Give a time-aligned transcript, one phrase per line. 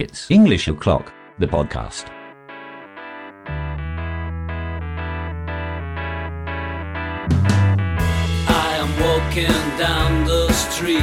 [0.00, 2.06] It's English O'Clock, the podcast.
[8.48, 10.98] I am walking down the street,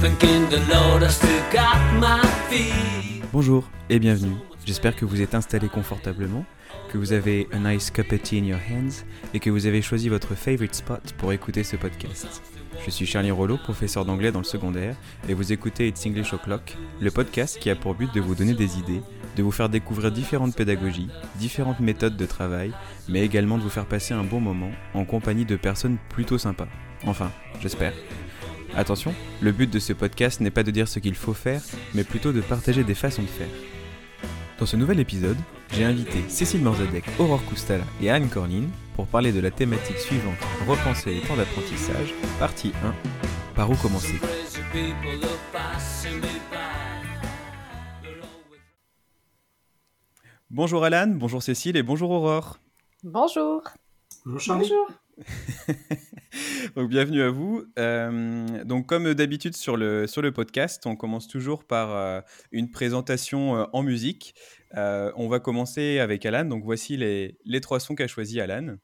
[0.00, 3.22] thinking the Lord has still got my feet.
[3.34, 4.38] Bonjour et bienvenue.
[4.64, 6.46] J'espère que vous êtes installé confortablement,
[6.90, 9.04] que vous avez a nice cup of tea in your hands
[9.34, 12.40] et que vous avez choisi votre favorite spot pour écouter ce podcast.
[12.84, 14.96] Je suis Charlie Rollo, professeur d'anglais dans le secondaire,
[15.28, 18.54] et vous écoutez It's English O'Clock, le podcast qui a pour but de vous donner
[18.54, 19.02] des idées,
[19.36, 22.72] de vous faire découvrir différentes pédagogies, différentes méthodes de travail,
[23.08, 26.68] mais également de vous faire passer un bon moment en compagnie de personnes plutôt sympas.
[27.06, 27.92] Enfin, j'espère.
[28.76, 31.62] Attention, le but de ce podcast n'est pas de dire ce qu'il faut faire,
[31.94, 33.48] mais plutôt de partager des façons de faire.
[34.58, 35.38] Dans ce nouvel épisode,
[35.72, 40.38] j'ai invité Cécile Morzadek, Aurore Koustala et Anne Corline pour parler de la thématique suivante
[40.66, 42.94] Repenser les temps d'apprentissage, partie 1.
[43.54, 44.14] Par où commencer?
[50.50, 52.58] Bonjour Alan, bonjour Cécile et bonjour Aurore.
[53.04, 53.62] Bonjour.
[54.24, 54.68] Bonjour Charlie.
[54.68, 54.88] Bonjour.
[56.76, 57.64] Donc bienvenue à vous.
[57.78, 62.20] Euh, donc comme d'habitude sur le, sur le podcast, on commence toujours par euh,
[62.52, 64.34] une présentation euh, en musique.
[64.76, 66.44] Euh, on va commencer avec Alan.
[66.44, 68.76] Donc voici les, trois sons qu'a choisi Alan.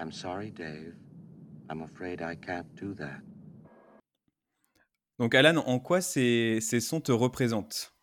[0.00, 0.94] I'm sorry, Dave.
[1.68, 3.20] I'm afraid I can't do that.
[5.18, 7.94] Donc Alan, en quoi ces, ces sons te représentent?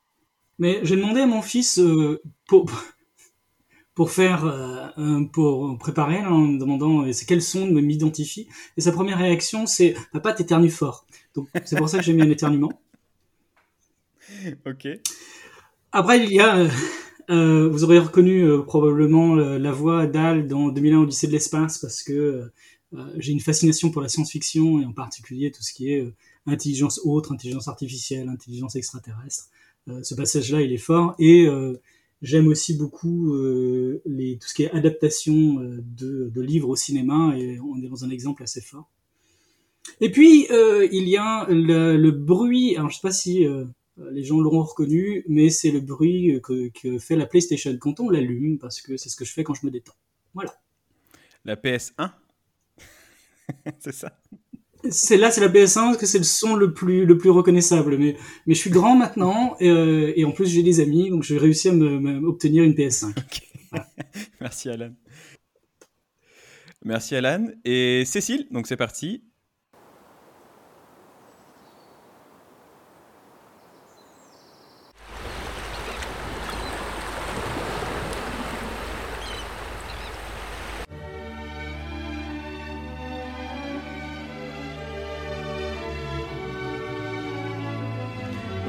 [0.59, 2.69] Mais j'ai demandé à mon fils euh, pour,
[3.93, 8.47] pour faire, euh, pour préparer en me demandant euh, c'est quel son m'identifie.
[8.77, 11.07] Et sa première réaction c'est papa t'éternues fort.
[11.33, 12.71] Donc c'est pour ça que j'ai mis un éternuement.
[14.65, 14.87] Ok.
[15.93, 16.67] Après il y a,
[17.29, 22.51] euh, vous aurez reconnu probablement la voix d'Al dans 2001 Odyssée de l'espace parce que
[23.17, 26.05] j'ai une fascination pour la science-fiction et en particulier tout ce qui est
[26.47, 29.49] intelligence autre, intelligence artificielle, intelligence extraterrestre.
[29.87, 31.79] Euh, ce passage-là, il est fort et euh,
[32.21, 37.59] j'aime aussi beaucoup euh, les, tout ce qui est adaptation de, livres au cinéma et
[37.59, 38.89] on est dans un exemple assez fort.
[40.01, 43.45] Et puis il y a le, bruit, alors je sais pas si
[44.11, 48.57] les gens l'auront reconnu, mais c'est le bruit que fait la PlayStation quand on l'allume
[48.57, 49.93] parce que c'est ce que je fais quand je me détends.
[50.33, 50.55] Voilà.
[51.45, 52.11] La PS1
[53.79, 54.19] C'est ça
[54.89, 57.97] C'est là, c'est la PS1 parce que c'est le son le plus le plus reconnaissable.
[57.97, 58.15] Mais
[58.45, 61.69] mais je suis grand maintenant et, euh, en plus j'ai des amis, donc j'ai réussi
[61.69, 63.13] à me- obtenir une PS5.
[64.41, 64.91] Merci Alan.
[66.83, 67.47] Merci Alan.
[67.63, 69.23] Et Cécile, donc c'est parti.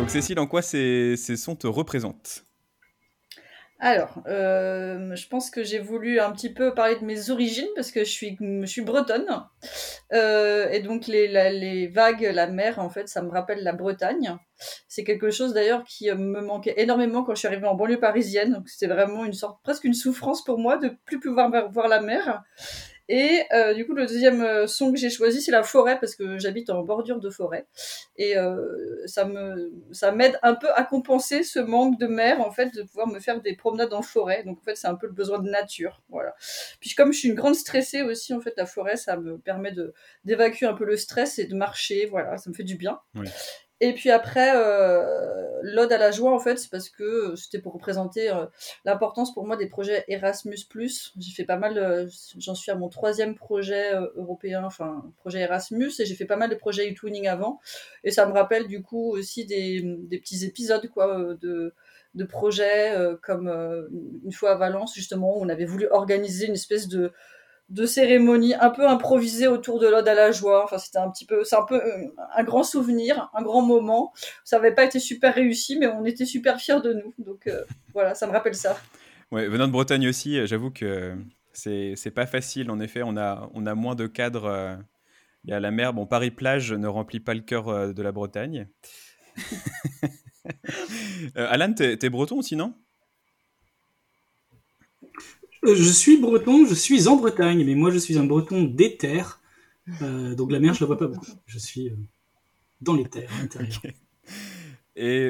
[0.07, 2.45] Donc Cécile, en quoi ces, sons te représentent?
[3.81, 7.91] Alors, euh, je pense que j'ai voulu un petit peu parler de mes origines parce
[7.91, 9.27] que je suis, bretonne.
[10.13, 14.37] Euh, et donc, les, vagues, la mer, en fait, ça me rappelle la Bretagne.
[14.87, 17.99] C'est quelque chose d'ailleurs qui euh, me manquait énormément quand je suis arrivée en banlieue
[17.99, 18.53] parisienne.
[18.53, 22.01] Donc, c'était vraiment une sorte, presque une souffrance pour moi de plus pouvoir voir la
[22.01, 22.45] mer.
[23.09, 26.17] Et euh, du coup, le deuxième euh, son que j'ai choisi, c'est la forêt parce
[26.17, 27.67] que j'habite en bordure de forêt.
[28.17, 28.67] Et euh,
[29.07, 32.83] ça me, ça m'aide un peu à compenser ce manque de mer, en fait, de
[32.83, 34.43] pouvoir me faire des promenades en forêt.
[34.45, 36.03] Donc, en fait, c'est un peu le besoin de nature.
[36.09, 36.35] Voilà.
[36.81, 39.73] Puis, comme je suis une grande stressée aussi, en fait, la forêt, ça me permet
[39.73, 39.95] de,
[40.25, 42.07] d'évacuer un peu le stress et de marcher.
[42.07, 42.99] Voilà, ça me fait du bien.
[43.15, 43.29] Oui.
[43.81, 47.59] Et puis après, euh, l'ode à la joie, en fait, c'est parce que euh, c'était
[47.59, 48.47] pour représenter euh,
[48.85, 50.57] l'importance pour moi des projets Erasmus+.
[51.19, 55.93] J'ai fait pas mal, j'en suis à mon troisième projet euh, européen, enfin, projet Erasmus,
[55.99, 57.61] et j'ai fait pas mal de projets e-twinning avant.
[58.05, 61.75] Et ça me rappelle du coup aussi des, des petits épisodes, quoi, de
[62.15, 63.47] de projets comme
[64.25, 67.13] une fois à Valence justement où on avait voulu organiser une espèce de
[67.69, 70.63] de cérémonie un peu improvisée autour de l'ode à la joie.
[70.65, 74.13] Enfin, c'était un petit peu, c'est un peu euh, un grand souvenir, un grand moment.
[74.45, 77.15] Ça n'avait pas été super réussi, mais on était super fiers de nous.
[77.19, 78.77] Donc euh, voilà, ça me rappelle ça.
[79.33, 81.17] Venant de Bretagne aussi, euh, j'avoue que
[81.53, 82.71] c'est c'est pas facile.
[82.71, 84.79] En effet, on a, on a moins de cadres.
[85.45, 85.93] Il y a la mer.
[85.93, 88.69] Bon, Paris-Plage ne remplit pas le cœur de la Bretagne.
[91.35, 92.75] Alan, t'es t'es breton aussi, non?
[95.75, 99.41] Je suis breton, je suis en Bretagne, mais moi je suis un breton des terres.
[100.03, 101.27] Euh, donc la mer, je la vois pas beaucoup.
[101.47, 101.89] Je suis.
[101.91, 101.97] euh,
[102.81, 103.31] dans les terres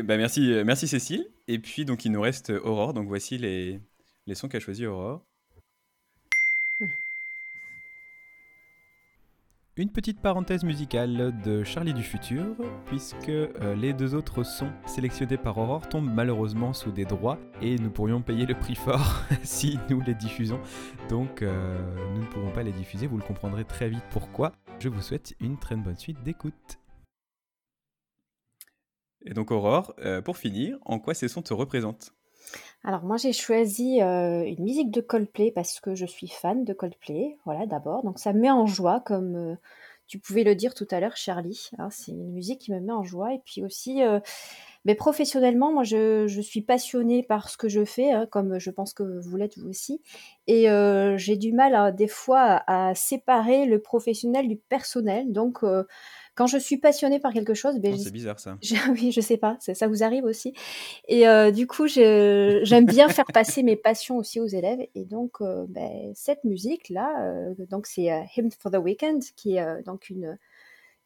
[0.03, 1.27] bah, merci, merci Cécile.
[1.49, 2.95] Et puis donc il nous reste Aurore.
[2.95, 3.81] Donc voici les,
[4.27, 5.25] les sons qu'a choisi Aurore.
[9.79, 12.47] Une petite parenthèse musicale de Charlie du futur,
[12.87, 17.77] puisque euh, les deux autres sons sélectionnés par Aurore tombent malheureusement sous des droits et
[17.77, 20.59] nous pourrions payer le prix fort si nous les diffusons.
[21.11, 21.79] Donc euh,
[22.15, 24.53] nous ne pourrons pas les diffuser, vous le comprendrez très vite pourquoi.
[24.79, 26.79] Je vous souhaite une très bonne suite d'écoute.
[29.27, 32.15] Et donc Aurore, euh, pour finir, en quoi ces sons te représentent?
[32.87, 36.73] Alors moi j'ai choisi euh, une musique de Coldplay parce que je suis fan de
[36.73, 38.05] Coldplay, voilà d'abord.
[38.05, 39.57] Donc ça me met en joie comme euh,
[40.07, 41.69] tu pouvais le dire tout à l'heure Charlie.
[41.79, 41.89] Hein.
[41.91, 44.21] c'est une musique qui me met en joie et puis aussi euh,
[44.85, 48.95] mais professionnellement moi je, suis passionnée par ce que je fais hein, comme je pense
[48.95, 50.01] que vous l'êtes vous aussi
[50.47, 50.69] et
[51.17, 55.65] j'ai du mal des fois à, séparer le professionnel du personnel donc
[56.37, 58.59] quand je suis passionnée par quelque chose, ben, oh, c'est bizarre ça.
[58.91, 60.53] oui, je sais pas, ça, vous arrive aussi.
[61.09, 64.87] Et euh, du coup, j'aime bien faire passer mes passions aussi aux élèves.
[64.95, 69.57] Et donc, euh, ben, cette musique là, euh, donc c'est Hymn for the Weekend, qui
[69.57, 70.39] est donc une,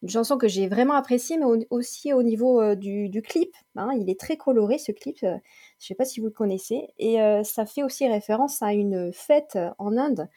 [0.02, 3.54] une chanson que j'ai vraiment appréciée, mais aussi au niveau du, du, clip.
[3.76, 3.90] Hein.
[3.96, 5.18] il est très coloré ce clip.
[5.20, 5.38] je ne
[5.78, 6.88] sais pas si vous le connaissez.
[6.98, 10.28] Et ça fait aussi référence à une fête en Inde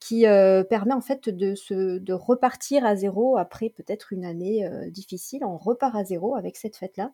[0.00, 4.64] qui euh, permet en fait de, se, de repartir à zéro après peut-être une année
[4.64, 5.44] euh, difficile.
[5.44, 7.12] On repart à zéro avec cette fête-là.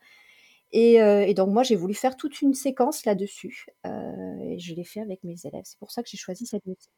[0.73, 4.85] Et, euh, et, donc moi j'ai voulu faire toute une séquence là-dessus et je l'ai
[4.85, 5.63] fait avec mes élèves.
[5.65, 6.91] C'est pour ça que j'ai choisi cette musique.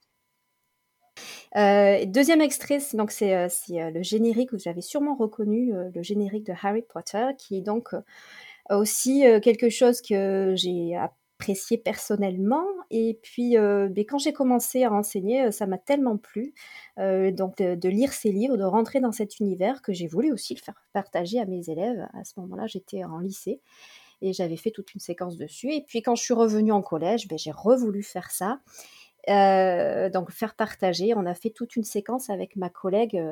[2.11, 6.83] deuxième extrait, c'est donc c'est, le générique vous avez sûrement reconnu le générique de Harry
[6.83, 7.95] Potter, qui est donc
[8.71, 10.97] aussi quelque chose que j'ai
[11.37, 12.65] apprécié personnellement.
[12.91, 16.55] Et puis, euh, ben, quand j'ai commencé à enseigner, euh, ça m'a tellement plu
[16.99, 20.55] euh, donc de, lire ces livres, de rentrer dans cet univers que j'ai voulu aussi
[20.55, 22.09] le faire partager à mes élèves.
[22.15, 23.61] À ce moment-là, j'étais en lycée
[24.23, 25.73] et j'avais fait toute une séquence dessus.
[25.73, 28.61] Et puis, quand je suis revenue en collège, ben, j'ai revoulu faire ça.
[30.11, 31.13] donc faire partager.
[31.15, 33.23] On a fait toute une séquence avec ma collègue,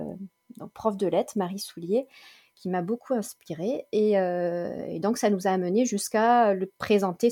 [0.74, 2.06] prof de lettres, Marie Soulier,
[2.54, 3.86] qui m'a beaucoup inspiré.
[3.94, 7.30] Euh, et, donc, ça nous a amené jusqu'à le présenter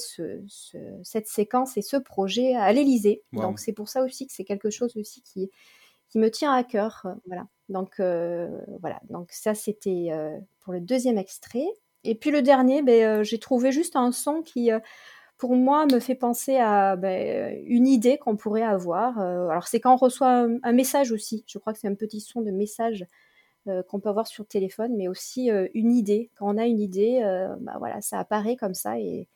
[1.02, 3.22] cette séquence et ce projet à l'Élysée.
[3.32, 5.50] Donc, c'est pour ça aussi que c'est quelque chose aussi qui,
[6.08, 7.02] qui me tient à cœur.
[7.04, 7.46] Euh, voilà.
[7.69, 8.48] Donc, euh,
[8.80, 9.00] voilà.
[9.10, 10.10] Donc, ça, c'était
[10.60, 11.66] pour le deuxième extrait.
[12.04, 14.70] Et puis, le dernier, ben, j'ai trouvé juste un son qui
[15.38, 19.19] pour moi, me fait penser à ben, une idée qu'on pourrait avoir.
[19.19, 21.42] alors, c'est quand on reçoit un, message aussi.
[21.48, 23.06] Je crois que c'est un petit son de message
[23.69, 26.31] euh, qu'on peut avoir sur le téléphone, mais aussi euh, une idée.
[26.35, 29.29] Quand on a une idée, euh, bah voilà, ça apparaît comme ça et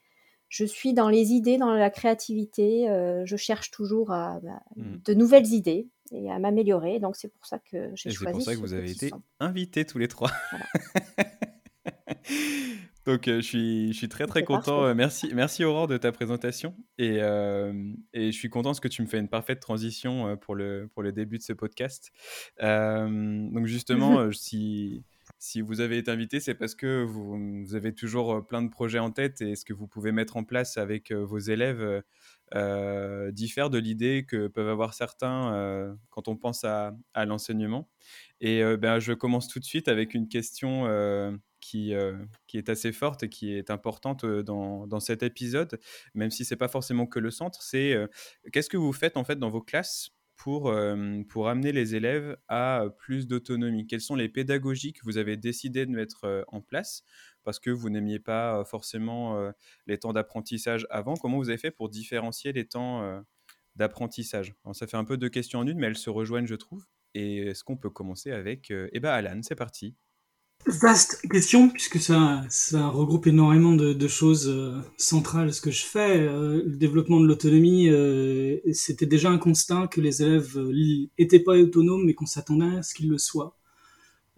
[0.49, 2.87] je suis dans les idées, dans la créativité.
[3.25, 4.96] je cherche toujours à, bah, mmh.
[5.05, 7.00] de nouvelles idées et à m'améliorer.
[7.00, 8.25] Donc c'est pour ça que j'ai choisi.
[8.25, 10.31] C'est pour ça que vous avez été invités tous les trois.
[13.06, 14.85] Donc, euh, je, suis, je suis très, très content.
[14.85, 16.75] Euh, merci, merci Aurore de ta présentation.
[16.99, 17.73] Et, euh,
[18.12, 21.05] et, je suis content parce que tu me fais une parfaite transition pour le, pour
[21.05, 22.11] le début de ce podcast.
[22.61, 25.05] donc, justement, si,
[25.38, 28.99] si vous avez été invité, c'est parce que vous, vous, avez toujours plein de projets
[28.99, 32.03] en tête et ce que vous pouvez mettre en place avec vos élèves
[33.32, 37.88] diffère de l'idée que peuvent avoir certains quand on pense à, à l'enseignement?
[38.41, 40.87] Et ben, je commence tout de suite avec une question
[41.61, 42.17] qui, euh,
[42.47, 45.79] qui est assez forte et qui est importante euh, dans, dans cet épisode,
[46.15, 48.06] même si c'est pas forcément que le centre, c'est euh,
[48.53, 50.70] qu'est-ce que vous faites en fait dans vos classes pour,
[51.31, 53.86] pour amener les élèves à plus d'autonomie?
[53.86, 57.05] Quelles sont les pédagogies que vous avez décidé de mettre en place?
[57.43, 59.51] Parce que vous n'aimiez pas forcément
[59.86, 63.25] les temps d'apprentissage avant Comment vous avez fait pour différencier les temps
[63.77, 64.53] d'apprentissage?
[64.75, 66.84] Ça fait un peu deux questions en une, mais elles se rejoignent, je trouve.
[67.15, 69.96] Et est-ce qu'on peut commencer avec Eh ben Alan, c'est parti.
[70.67, 76.19] Vaste question, puisque ça, ça regroupe énormément de, choses euh, centrales ce que je fais.
[76.19, 80.58] Euh, le développement de l'autonomie, euh, c'était déjà un constat que les élèves
[81.19, 83.56] n'étaient pas autonomes, mais qu'on s'attendait à ce qu'ils le soient.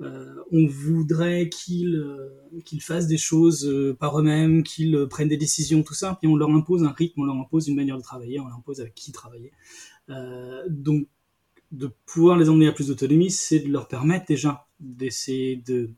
[0.01, 2.05] on voudrait qu'ils
[2.65, 6.51] qu'ils fassent des choses par eux-mêmes, qu'ils prennent des décisions, tout ça, puis on leur
[6.51, 9.13] impose un rythme, on leur impose une manière de travailler, on leur impose avec qui
[9.13, 9.51] travailler.
[10.69, 11.09] donc,
[11.73, 15.95] de pouvoir les emmener à plus d'autonomie, c'est de leur permettre déjà d'essayer de euh,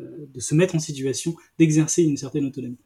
[0.00, 2.78] de se mettre en situation d'exercer une certaine autonomie.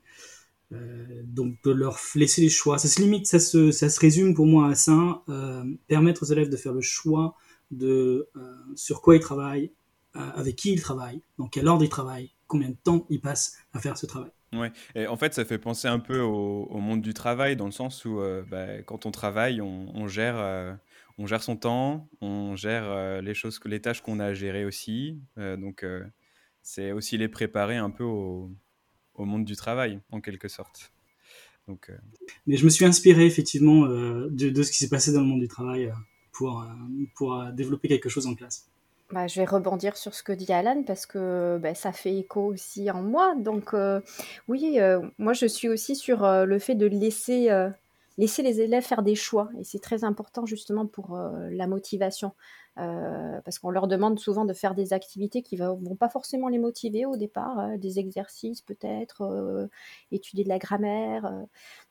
[0.75, 2.78] Euh, donc de leur laisser les choix.
[2.78, 6.26] Ça se limite, ça se, ça se résume pour moi à ça, euh, permettre aux
[6.26, 7.37] élèves de faire le choix
[7.71, 8.28] de
[8.76, 9.73] sur quoi ils travaillent,
[10.14, 13.80] avec qui ils travaillent, dans quel ordre ils travaillent, combien de temps ils passent à
[13.80, 14.30] faire ce travail.
[14.52, 14.71] Ouais.
[14.94, 18.04] Et en fait, ça fait penser un peu au, monde du travail, dans le sens
[18.04, 20.78] où bah, quand on travaille, on, gère,
[21.18, 25.18] on gère son temps, on gère les choses, les tâches qu'on a à gérer aussi.
[25.37, 25.85] donc
[26.64, 28.50] c'est aussi les préparer un peu au,
[29.14, 30.92] au, monde du travail, en quelque sorte.
[31.68, 31.97] Donc, euh,
[32.49, 35.26] Mais je me suis inspiré effectivement euh, de, de, ce qui s'est passé dans le
[35.28, 35.92] monde du travail
[36.33, 36.66] pour,
[37.14, 38.68] pour développer quelque chose en classe.
[39.11, 42.47] Bah, je vais rebondir sur ce que dit Alan parce que bah, ça fait écho
[42.47, 43.35] aussi en moi.
[43.37, 44.00] Donc euh,
[44.49, 47.49] oui, euh, moi je suis aussi sur euh, le fait de laisser,
[48.16, 49.50] laisser les élèves faire des choix.
[49.61, 51.18] Et c'est très important justement pour
[51.50, 52.33] la motivation.
[52.76, 56.59] Parce qu'on leur demande souvent de faire des activités qui ne vont pas forcément les
[56.59, 59.69] motiver au départ, des exercices peut-être,
[60.11, 61.31] étudier de la grammaire.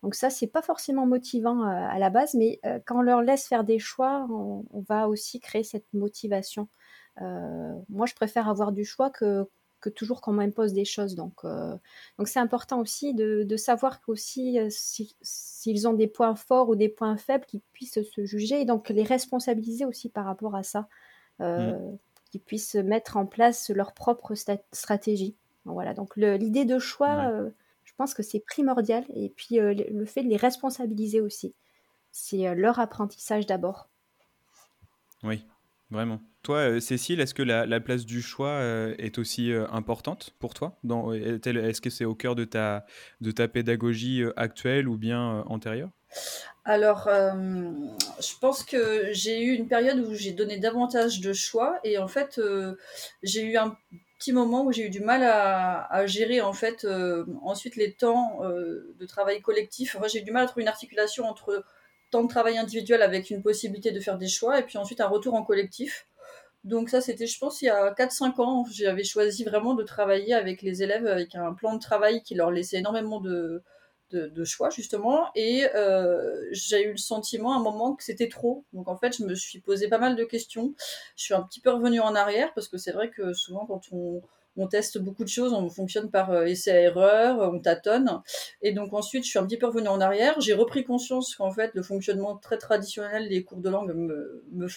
[0.02, 3.64] donc ça, c'est pas forcément motivant à la base, mais quand on leur laisse faire
[3.64, 6.68] des choix, on, va aussi créer cette motivation.
[7.22, 9.48] Euh, moi, je préfère avoir du choix que,
[9.84, 11.16] que toujours qu'on m'impose des choses.
[11.16, 11.76] Donc, euh,
[12.18, 16.76] donc c'est important aussi de, de savoir qu'aussi euh, s'ils ont des points forts ou
[16.76, 20.64] des points faibles, qu'ils puissent se juger et donc les responsabiliser aussi par rapport à
[20.64, 20.88] ça,
[21.42, 21.98] euh, mmh.
[22.32, 24.34] qu'ils puissent mettre en place leur propre
[24.72, 25.36] stratégie.
[25.66, 25.94] Voilà.
[25.94, 27.52] Donc l'idée de choix, ouais.
[27.84, 31.54] je pense que c'est primordial et puis le fait de les responsabiliser aussi,
[32.12, 33.90] c'est leur apprentissage d'abord.
[35.24, 35.46] Oui,
[35.90, 36.22] vraiment.
[36.42, 40.36] Toi, euh, Cécile, est-ce que la, la, place du choix euh, est aussi euh, importante
[40.40, 42.86] pour toi Est-ce que c'est au cœur de ta,
[43.22, 45.90] de ta pédagogie actuelle ou bien antérieure?
[46.66, 47.34] Alors, euh,
[48.20, 52.08] je pense que j'ai eu une période où j'ai donné davantage de choix et en
[52.08, 52.76] fait, euh,
[53.22, 53.76] j'ai eu un
[54.18, 57.94] petit moment où j'ai eu du mal à, à gérer en fait euh, ensuite les
[57.94, 59.96] temps de travail collectif.
[59.98, 61.66] Enfin, j'ai eu du mal à trouver une articulation entre
[62.14, 65.08] temps de travail individuel avec une possibilité de faire des choix et puis ensuite un
[65.08, 66.08] retour en collectif.
[66.64, 70.34] Donc ça, c'était, je pense, il y a 4-5 ans, j'avais choisi vraiment de travailler
[70.34, 73.64] avec les élèves avec un plan de travail qui leur laissait énormément de,
[74.12, 75.30] de, choix, justement.
[75.36, 78.64] Et euh, j'ai eu le sentiment à un moment que c'était trop.
[78.72, 80.74] Donc en fait, je me suis posé pas mal de questions.
[81.18, 83.82] Je suis un petit peu revenue en arrière parce que c'est vrai que souvent quand
[83.92, 84.22] on
[84.58, 88.22] on teste beaucoup de choses, on fonctionne par euh, essai-erreur, on tâtonne.
[88.62, 90.40] Et donc ensuite, je suis un petit peu revenue en arrière.
[90.42, 94.68] J'ai repris conscience qu'en fait, le fonctionnement très traditionnel des cours de langue me, ne,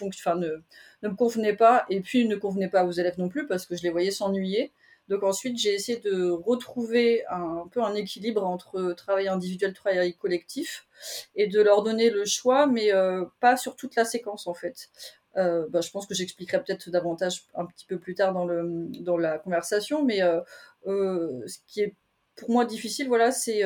[1.03, 3.83] me convenait pas, et puis ne convenait pas aux élèves non plus, parce que je
[3.83, 4.73] les voyais s'ennuyer.
[5.09, 10.15] Donc ensuite, j'ai essayé de retrouver un, un, peu un équilibre entre travail individuel, travail
[10.15, 10.87] collectif,
[11.35, 14.89] et de leur donner le choix, mais euh, pas sur toute la séquence en fait.
[15.37, 19.39] Euh, bah, je pense que j'expliquerai peut-être davantage un petit peu plus tard dans, la
[19.39, 20.41] conversation, mais euh,
[20.87, 21.95] euh, ce qui est
[22.37, 23.63] pour moi difficile, voilà, c'est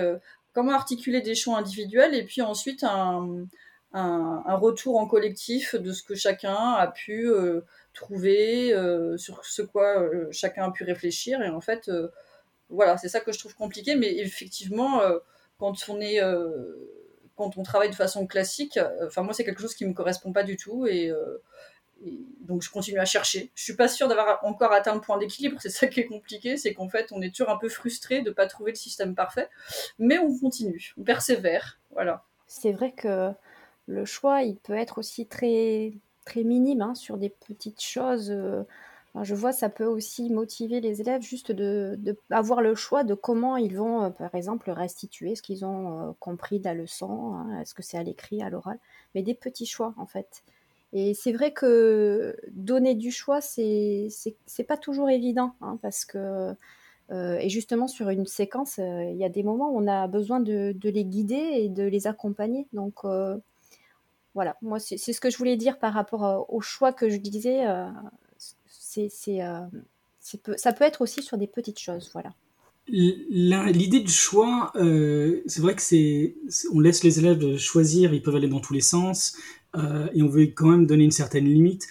[0.52, 3.46] comment articuler des choix individuels et puis ensuite un,
[3.92, 7.28] un, retour en collectif de ce que chacun a pu
[7.94, 8.72] trouver,
[9.16, 11.42] sur ce quoi chacun a pu réfléchir.
[11.42, 11.90] Et en fait,
[12.68, 15.00] voilà, c'est ça que je trouve compliqué, mais effectivement,
[15.58, 16.20] quand on est
[17.40, 20.42] quand on travaille de façon classique, enfin moi c'est quelque chose qui me correspond pas
[20.42, 21.42] du tout et, euh,
[22.04, 23.50] et, donc je continue à chercher.
[23.54, 26.58] Je suis pas sûre d'avoir encore atteint le point d'équilibre, c'est ça qui est compliqué,
[26.58, 29.48] c'est qu'en fait on est toujours un peu frustré de pas trouver le système parfait,
[29.98, 32.24] mais on continue, on persévère, voilà.
[32.46, 33.30] C'est vrai que
[33.86, 35.92] le choix il peut être aussi très
[36.26, 38.30] très minime hein, sur des petites choses.
[39.22, 41.98] Je vois, ça peut aussi motiver les élèves juste de,
[42.30, 46.12] avoir le choix de comment ils vont, euh, par exemple, restituer ce qu'ils ont euh,
[46.20, 47.44] compris de la leçon.
[47.60, 48.78] Est-ce que c'est à l'écrit, à l'oral
[49.14, 50.44] Mais des petits choix, en fait.
[50.92, 54.08] Et c'est vrai que donner du choix, c'est
[54.66, 56.54] pas toujours évident, hein, parce que
[57.10, 60.40] euh, et justement sur une séquence, il y a des moments où on a besoin
[60.40, 62.66] de, les guider et de les accompagner.
[62.72, 63.04] Donc
[64.34, 67.64] voilà, moi c'est ce que je voulais dire par rapport au choix que je disais
[68.90, 69.60] c'est, euh,
[70.56, 72.34] ça peut être aussi sur des petites choses, voilà.
[72.88, 76.34] L'idée du choix, euh, c'est vrai que c'est,
[76.72, 79.36] on laisse les élèves choisir, ils peuvent aller dans tous les sens,
[79.76, 81.86] euh, et on veut quand même donner une certaine limite.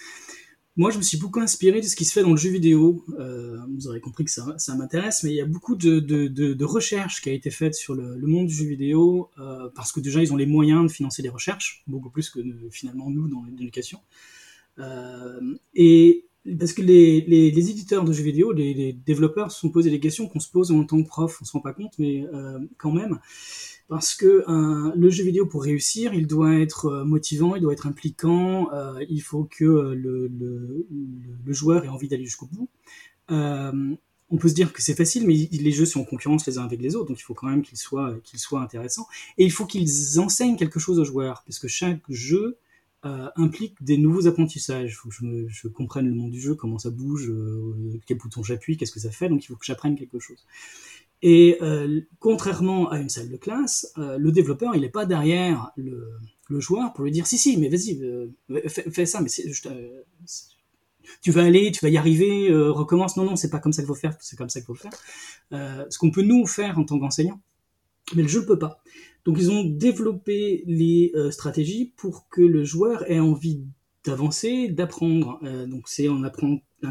[0.76, 3.04] Moi, je me suis beaucoup inspiré de ce qui se fait dans le jeu vidéo.
[3.08, 7.28] Vous aurez compris que ça, ça m'intéresse, mais il y a beaucoup de, recherches qui
[7.28, 9.30] a été faites sur le, le monde du jeu vidéo,
[9.74, 12.40] parce que déjà, ils ont les moyens de financer des recherches, beaucoup plus que
[12.70, 14.00] finalement nous dans l'éducation.
[15.74, 20.26] Et parce que les, éditeurs de jeux vidéo, les, développeurs se sont posé des questions
[20.26, 22.92] qu'on se pose en tant que prof, on se rend pas compte, mais euh, quand
[22.92, 23.18] même,
[23.88, 27.72] parce que euh, le jeu vidéo pour réussir, il doit être euh, motivant, il doit
[27.72, 28.68] être impliquant,
[29.08, 30.32] il faut que le,
[31.48, 32.68] joueur ait envie d'aller jusqu'au bout.
[34.32, 36.64] On peut se dire que c'est facile, mais les jeux sont en concurrence les uns
[36.64, 39.08] avec les autres, donc il faut quand même qu'ils soient, qu'ils soient intéressants.
[39.38, 42.56] Et il faut qu'ils enseignent quelque chose aux joueurs, puisque chaque jeu
[43.04, 44.90] euh, implique des nouveaux apprentissages.
[44.90, 48.18] Il faut que je, me, comprenne le monde du jeu, comment ça bouge, euh, quel
[48.18, 49.28] bouton j'appuie, qu'est-ce que ça fait.
[49.28, 50.44] Donc il faut que j'apprenne quelque chose.
[51.22, 55.70] Et euh, contrairement à une salle de classe, euh, le développeur il n'est pas derrière
[55.76, 56.08] le,
[56.58, 58.00] joueur pour lui dire si si mais vas-y
[58.68, 59.68] fais, ça mais je,
[61.22, 63.16] tu vas aller, tu vas y arriver, recommence.
[63.16, 64.92] Non, non, c'est pas comme ça qu'il faut faire, c'est comme ça qu'il faut faire.
[65.52, 67.40] Ce qu'on peut nous faire en tant qu'enseignant,
[68.16, 68.82] mais le jeu ne peut pas.
[69.24, 73.62] Donc ils ont développé les euh, stratégies pour que le joueur ait envie
[74.04, 75.38] d'avancer, d'apprendre.
[75.42, 76.24] Euh, donc c'est un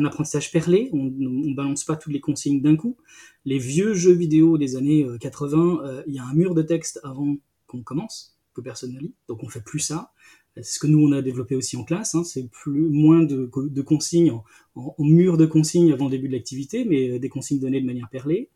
[0.05, 2.97] apprentissage perlé, on ne balance pas toutes les consignes d'un coup.
[3.45, 7.37] Les vieux jeux vidéo des années 80, il y a un mur de texte avant
[7.67, 10.11] qu'on commence, que personne ne lit, donc on fait plus ça.
[10.55, 12.15] C'est ce que nous on a développé aussi en classe.
[12.15, 12.23] Hein.
[12.23, 13.45] c'est plus moins de,
[13.81, 14.31] consignes
[14.75, 18.09] en, mur de consignes avant le début de l'activité, mais des consignes données de manière
[18.09, 18.49] perlée.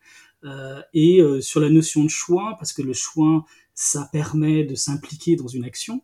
[0.46, 4.76] Euh, et euh, sur la notion de choix, parce que le choix, ça permet de
[4.76, 6.04] s'impliquer dans une action,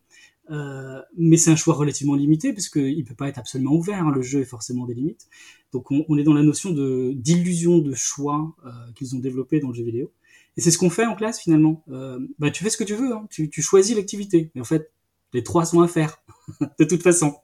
[0.52, 4.04] euh, mais c'est un choix relativement limité, parce qu'il ne peut pas être absolument ouvert,
[4.06, 5.28] hein, le jeu est forcément des limites.
[5.72, 9.68] Donc on, est dans la notion de d'illusion de choix euh, qu'ils ont développé dans
[9.68, 10.12] le jeu vidéo.
[10.58, 11.84] Et c'est ce qu'on fait en classe finalement.
[11.90, 14.66] Euh, bah, tu fais ce que tu veux, hein, tu, tu choisis l'activité, mais en
[14.66, 14.92] fait,
[15.34, 16.24] les trois sont à faire,
[16.80, 17.36] de toute façon.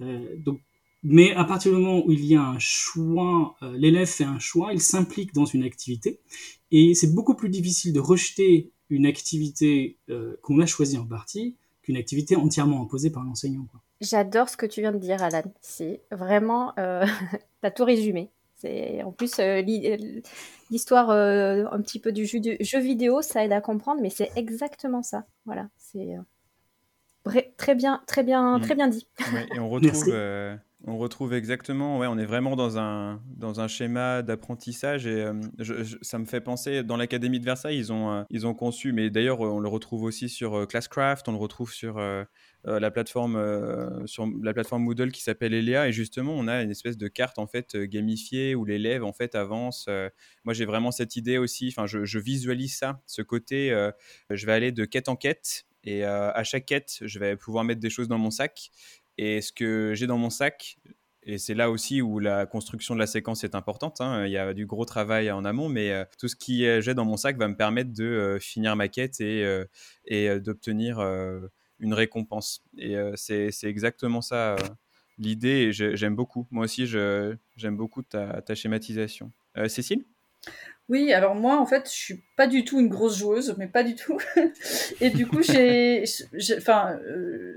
[0.00, 0.60] Euh, donc
[1.02, 4.38] mais à partir du moment où il y a un choix, euh, l'élève fait un
[4.38, 6.20] choix, il s'implique dans une activité,
[6.70, 11.56] et c'est beaucoup plus difficile de rejeter une activité euh, qu'on a choisie en partie
[11.82, 13.66] qu'une activité entièrement imposée par l'enseignant.
[14.00, 15.42] J'adore ce que tu viens de dire, Alan.
[15.60, 17.04] C'est vraiment, euh,
[17.62, 18.30] t'as tout résumé.
[18.56, 19.62] C'est en plus euh,
[20.70, 24.30] l'histoire un petit peu du jeu, du jeu vidéo, ça aide à comprendre, mais c'est
[24.34, 25.24] exactement ça.
[25.46, 26.16] Voilà, c'est
[27.56, 29.06] très bien, très bien, très bien dit.
[29.32, 30.12] Ouais, et on retrouve
[30.86, 35.34] on retrouve exactement, ouais, on est vraiment dans un, dans un schéma d'apprentissage et euh,
[36.02, 39.10] ça me fait penser, dans l'Académie de Versailles, ils ont, euh, ils ont conçu, mais
[39.10, 42.00] d'ailleurs on le retrouve aussi sur euh, Classcraft, on le retrouve sur,
[42.64, 46.96] la, plateforme, sur la plateforme Moodle qui s'appelle Elia et justement on a une espèce
[46.96, 49.88] de carte en fait gamifiée où l'élève en fait avance.
[50.44, 53.70] moi j'ai vraiment cette idée aussi, enfin je, visualise ça, ce côté,
[54.30, 57.80] je vais aller de quête en quête et à chaque quête je vais pouvoir mettre
[57.80, 58.70] des choses dans mon sac
[59.18, 60.78] et ce que j'ai dans mon sac,
[61.24, 64.00] et c'est là aussi où la construction de la séquence est importante.
[64.00, 66.94] Hein, il y a du gros travail en amont, mais euh, tout ce qui j'ai
[66.94, 71.00] dans mon sac va me permettre de euh, finir ma quête et, euh, d'obtenir
[71.80, 72.64] une récompense.
[72.78, 74.56] Et c'est exactement ça
[75.18, 76.46] l'idée, et j'aime beaucoup.
[76.50, 79.32] Moi aussi, j'aime beaucoup ta schématisation.
[79.66, 80.04] Cécile?
[80.88, 83.82] Oui, alors moi, en fait, je suis pas du tout une grosse joueuse, mais pas
[83.82, 84.18] du tout.
[85.00, 86.04] et du coup, j'ai,
[86.56, 87.54] enfin, euh,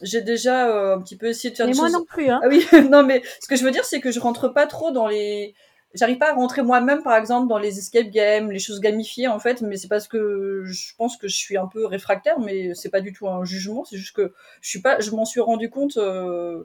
[0.00, 1.98] j'ai déjà euh, un petit peu essayé de faire mais des moi choses.
[1.98, 2.40] non plus, hein.
[2.42, 4.92] Ah oui, non, mais ce que je veux dire, c'est que je rentre pas trop
[4.92, 5.54] dans les.
[5.94, 9.40] J'arrive pas à rentrer moi-même, par exemple, dans les escape games, les choses gamifiées, en
[9.40, 12.90] fait, mais c'est parce que je pense que je suis un peu réfractaire, mais c'est
[12.90, 15.70] pas du tout un jugement, c'est juste que je suis pas, je m'en suis rendu
[15.70, 15.96] compte.
[15.96, 16.64] Euh,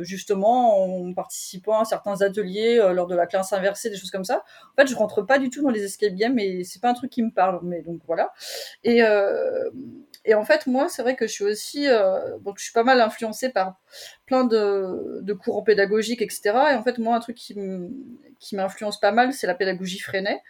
[0.00, 4.24] justement en participant à certains ateliers euh, lors de la classe inversée, des choses comme
[4.24, 4.44] ça.
[4.72, 6.94] En fait, je rentre pas du tout dans les escape games et c'est pas un
[6.94, 7.60] truc qui me parle.
[7.62, 8.32] Mais voilà.
[8.84, 9.70] Et euh,
[10.24, 12.84] et en fait, moi, c'est vrai que je suis aussi, euh, donc je suis pas
[12.84, 13.78] mal influencée par
[14.28, 16.42] plein de, de courants pédagogiques, etc.
[16.72, 20.42] Et en fait, moi, un truc qui m'influence pas mal, c'est la pédagogie Freinet.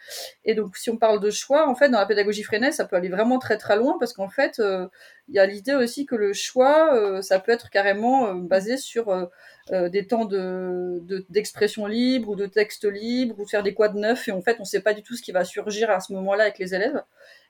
[0.43, 2.97] Et donc, si on parle de choix, en fait, dans la pédagogie Freinet, ça peut
[2.97, 4.87] aller vraiment très très loin parce qu'en fait, euh,
[5.29, 8.75] il y a l'idée aussi que le choix, euh, ça peut être carrément euh, basé
[8.75, 9.29] sur
[9.71, 14.27] des temps de, d'expression libre ou de texte libre ou de faire des quads neufs
[14.27, 16.43] et en fait, on sait pas du tout ce qui va surgir à ce moment-là
[16.43, 17.03] avec les élèves.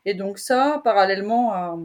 [0.05, 1.77] Et donc ça, parallèlement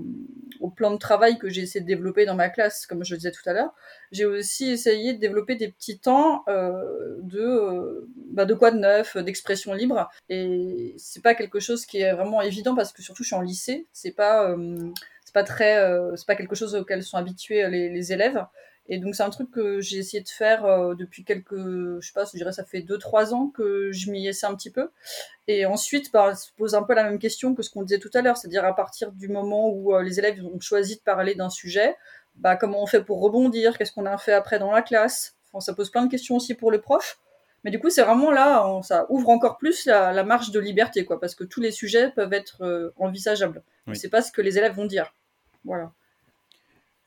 [0.60, 3.18] au plan de travail que j'ai essayé de développer dans ma classe, comme je le
[3.18, 3.74] disais tout à l'heure,
[4.12, 8.78] j'ai aussi essayé de développer des petits temps euh, de, euh, bah, de quoi de
[8.78, 10.08] neuf, d'expression libre.
[10.30, 13.42] Et c'est pas quelque chose qui est vraiment évident parce que surtout je suis en
[13.42, 14.90] lycée, c'est pas euh,
[15.24, 18.42] c'est pas très, euh, c'est pas quelque chose auquel sont habitués les élèves.
[18.88, 22.12] Et donc c'est un truc que j'ai essayé de faire euh, depuis quelques, je sais
[22.12, 24.90] pas, je dirais ça fait deux trois ans que je m'y essaie un petit peu.
[25.48, 28.10] Et ensuite, bah, se pose un peu la même question que ce qu'on disait tout
[28.12, 31.34] à l'heure, c'est-à-dire à partir du moment où euh, les élèves ont choisi de parler
[31.34, 31.96] d'un sujet,
[32.36, 35.36] bah comment on fait pour rebondir, qu'est-ce qu'on a fait après dans la classe?
[35.52, 37.18] Enfin, ça pose plein de questions aussi pour les profs.
[37.62, 40.60] Mais du coup, c'est vraiment là, on, ça ouvre encore plus la, la, marge de
[40.60, 43.62] liberté, quoi, parce que tous les sujets peuvent être euh, envisageables.
[43.86, 43.96] Oui.
[43.96, 45.14] C'est pas ce que les élèves vont dire.
[45.64, 45.90] Voilà.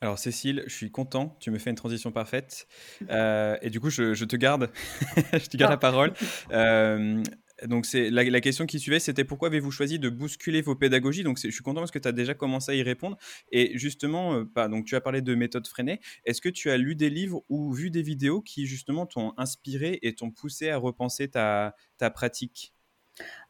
[0.00, 2.66] Alors Cécile, je suis content, tu me fais une transition parfaite.
[3.10, 4.70] Euh, et du coup, je, je te garde,
[5.32, 5.74] je te garde ah.
[5.74, 6.12] la parole.
[6.52, 7.22] Euh,
[7.66, 11.22] donc c'est la, la, question qui suivait, c'était pourquoi avez-vous choisi de bousculer vos pédagogies?
[11.22, 13.16] Donc je suis content parce que tu as déjà commencé à y répondre.
[13.50, 16.00] Et justement, euh, bah, donc tu as parlé de méthode freinée.
[16.24, 19.98] Est-ce que tu as lu des livres ou vu des vidéos qui justement t'ont inspiré
[20.02, 22.72] et t'ont poussé à repenser ta, ta pratique?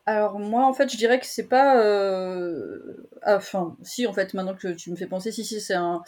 [0.08, 3.08] Alors moi en fait je dirais que c'est pas euh...
[3.26, 6.02] enfin si en fait maintenant que tu me fais penser si si c'est un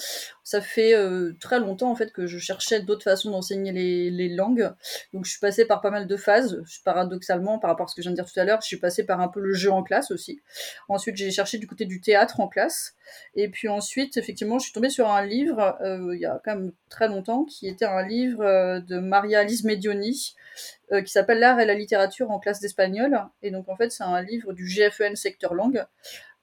[0.51, 4.69] ça fait euh, très longtemps en fait que je cherchais d'autres façons d'enseigner les, langues.
[5.13, 6.61] Donc je suis passée par pas mal de phases.
[6.85, 8.79] Paradoxalement, par rapport à ce que je viens de dire tout à l'heure, je suis
[8.79, 10.43] passée par un peu le jeu en classe aussi.
[10.89, 12.97] Ensuite, j'ai cherché du côté du théâtre en classe.
[13.37, 16.57] Et puis ensuite, effectivement, je suis tombée sur un livre euh, il y a quand
[16.57, 20.35] même très longtemps qui était un livre euh, de Maria Alice Medioni
[21.05, 23.17] qui s'appelle L'art et la littérature en classe d'espagnol.
[23.43, 25.85] Et donc en fait, c'est un livre du GFEN secteur langue.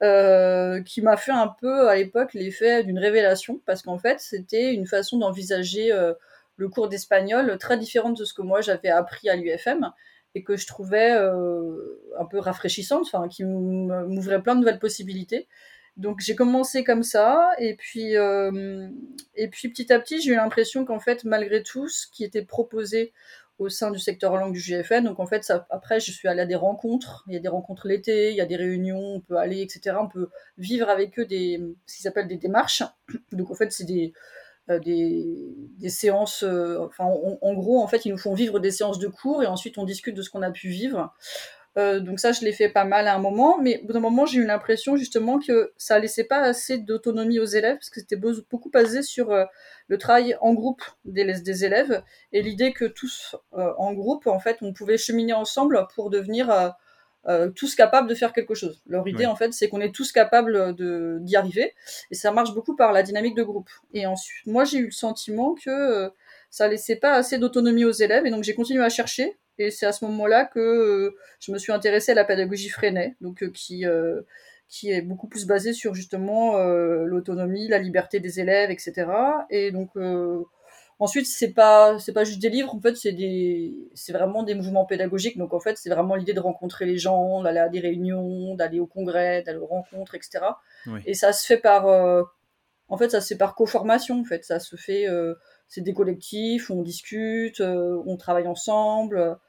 [0.03, 4.71] Euh, qui m'a fait un peu à l'époque l'effet d'une révélation parce qu'en fait c'était
[4.71, 6.13] une façon d'envisager euh,
[6.55, 9.91] le cours d'espagnol très différente de ce que moi j'avais appris à l'UFM
[10.36, 15.47] et que je trouvais euh, un peu rafraîchissante, enfin qui m'ouvrait plein de nouvelles possibilités.
[15.95, 20.86] Donc j'ai commencé comme ça et puis et puis petit à petit j'ai eu l'impression
[20.86, 23.13] qu'en fait malgré tout ce qui était proposé
[23.60, 25.04] au sein du secteur langue du GFN.
[25.04, 27.24] Donc en fait, après, je suis allée à des rencontres.
[27.28, 29.98] Il y a des rencontres l'été, il y a des réunions, on peut aller, etc.
[30.00, 32.84] On peut vivre avec eux des, ce s'appelle des démarches.
[33.32, 34.13] Donc en fait, c'est des,
[34.70, 36.43] euh, des, des, séances.
[36.43, 39.48] Euh, enfin, en gros, en fait, ils nous font vivre des séances de cours et
[39.48, 41.13] ensuite on discute de ce qu'on a pu vivre.
[41.77, 43.99] Euh, donc ça, je l'ai fait pas mal à un moment, mais au bout d'un
[43.99, 47.99] moment, j'ai eu l'impression justement que ça laissait pas assez d'autonomie aux élèves, parce que
[47.99, 49.45] c'était beaucoup basé sur euh,
[49.87, 54.39] le travail en groupe des, des élèves, et l'idée que tous euh, en groupe, en
[54.39, 56.75] fait, on pouvait cheminer ensemble pour devenir
[57.55, 58.81] tous capables de faire quelque chose.
[58.87, 60.73] Leur idée, en fait, c'est qu'on est tous capables
[61.25, 61.73] d'y arriver,
[62.09, 63.69] et ça marche beaucoup par la dynamique de groupe.
[63.93, 66.09] Et ensuite, moi, j'ai eu le sentiment que
[66.49, 69.86] ça laissait pas assez d'autonomie aux élèves, et donc j'ai continué à chercher et c'est
[69.86, 73.50] à ce moment-là que euh, je me suis intéressée à la pédagogie Freinet, donc euh,
[73.50, 74.22] qui euh,
[74.70, 79.10] qui est beaucoup plus basée sur justement l'autonomie, la liberté des élèves, etc.
[79.50, 79.91] Et donc
[81.00, 84.56] ensuite c'est pas c'est pas juste des livres, en fait c'est des c'est vraiment des
[84.56, 85.38] mouvements pédagogiques.
[85.38, 88.82] Donc en fait c'est vraiment l'idée de rencontrer les gens, d'aller à des réunions, d'aller
[88.82, 90.39] au congrès, d'aller aux rencontres, etc.
[91.06, 91.86] Et ça se fait par
[92.89, 95.08] en fait ça se fait par co-formation en fait, ça se fait
[95.70, 99.39] c'est des collectifs où on discute, on travaille ensemble.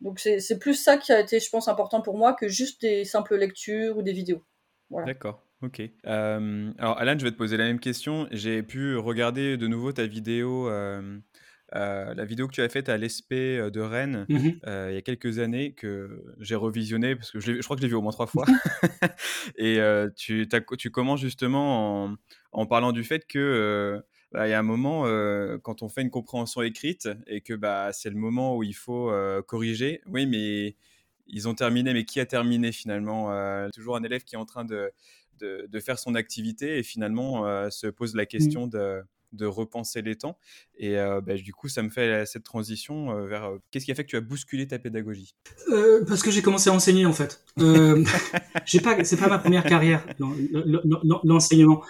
[0.00, 3.04] Donc c'est plus ça qui a été, je pense, important pour moi que juste des
[3.04, 4.44] simples lectures ou des vidéos.
[4.90, 5.44] D'accord.
[5.62, 5.82] Ok.
[6.06, 8.28] Euh, alors Alan, je vais te poser la même question.
[8.30, 11.18] J'ai pu regarder de nouveau ta vidéo, euh,
[11.74, 15.02] euh, la vidéo que tu as faite à l'ESP de Rennes mmh il y a
[15.02, 18.02] quelques années que j'ai revisionné parce que je, je crois que je l'ai vu au
[18.02, 18.46] moins trois fois.
[19.56, 19.80] Et
[20.16, 22.14] tu, tu commences justement en,
[22.52, 24.00] en, parlant du fait que
[24.32, 27.54] bah, il y a un moment, euh, quand on fait une compréhension écrite et que
[27.54, 30.76] bah, c'est le moment où il faut euh, corriger, oui, mais
[31.26, 34.44] ils ont terminé, mais qui a terminé finalement euh, Toujours un élève qui est en
[34.44, 34.92] train de,
[35.40, 38.26] de, faire son activité et finalement se pose la mmh.
[38.26, 40.38] question de, de repenser les temps.
[40.78, 44.10] Et bah, du coup, ça me fait cette transition vers qu'est-ce qui a fait que
[44.10, 45.34] tu as bousculé ta pédagogie?
[46.06, 47.44] Parce que j'ai commencé à enseigner en fait.
[48.66, 50.04] J'ai pas, c'est pas ma première carrière
[51.24, 51.82] l'enseignement.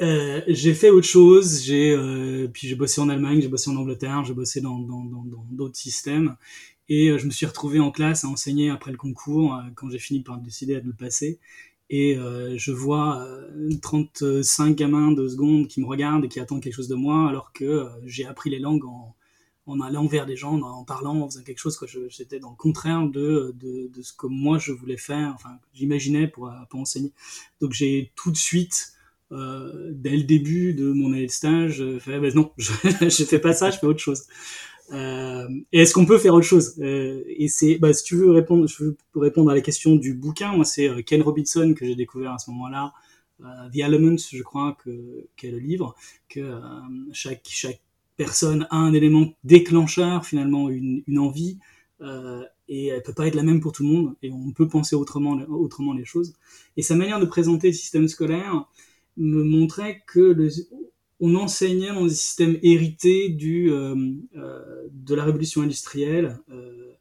[0.00, 1.62] Euh, j'ai fait autre chose.
[1.62, 5.10] J'ai euh, puis j'ai bossé en Allemagne, j'ai bossé en Angleterre, j'ai bossé dans d'autres
[5.10, 6.36] dans, dans, d'autres systèmes.
[6.88, 9.98] Et euh, je me suis retrouvé en classe à enseigner après le concours quand j'ai
[9.98, 11.38] fini par décider de le passer.
[11.90, 12.16] Et
[12.56, 13.24] je vois
[13.82, 17.52] 35 gamins de secondes qui me regardent et qui attendent quelque chose de moi, alors
[17.52, 19.14] que j'ai appris les langues en,
[19.66, 21.78] en allant vers des gens, en parlant, en faisant quelque chose
[22.08, 26.26] j'étais dans le contraire de, de, de, ce que moi je voulais faire, enfin j'imaginais
[26.26, 27.12] pour, pour enseigner.
[27.60, 28.93] Donc j'ai tout de suite
[29.34, 32.70] euh, dès le début de mon année de stage, euh, fait, bah, non, je,
[33.00, 34.24] je fais pas ça, je fais autre chose.
[34.92, 36.78] Euh, est-ce qu'on peut faire autre chose?
[36.80, 40.52] Et c'est, bah, si tu veux répondre, je veux répondre à la question du bouquin.
[40.52, 42.92] Moi, c'est Ken Robinson que j'ai découvert à ce moment-là,
[43.72, 45.96] The Elements, je crois que qu'est le livre,
[46.28, 46.60] que
[47.12, 47.80] chaque chaque
[48.16, 51.58] personne a un élément déclencheur, finalement une, une envie,
[52.68, 54.94] et elle peut pas être la même pour tout le monde, et on peut penser
[54.94, 56.34] autrement autrement les choses.
[56.76, 58.66] Et sa manière de présenter le système scolaire
[59.16, 60.48] me montrait que le,
[61.20, 63.94] on enseignait dans des systèmes hérités du, euh,
[64.36, 66.92] euh, de la révolution industrielle, euh,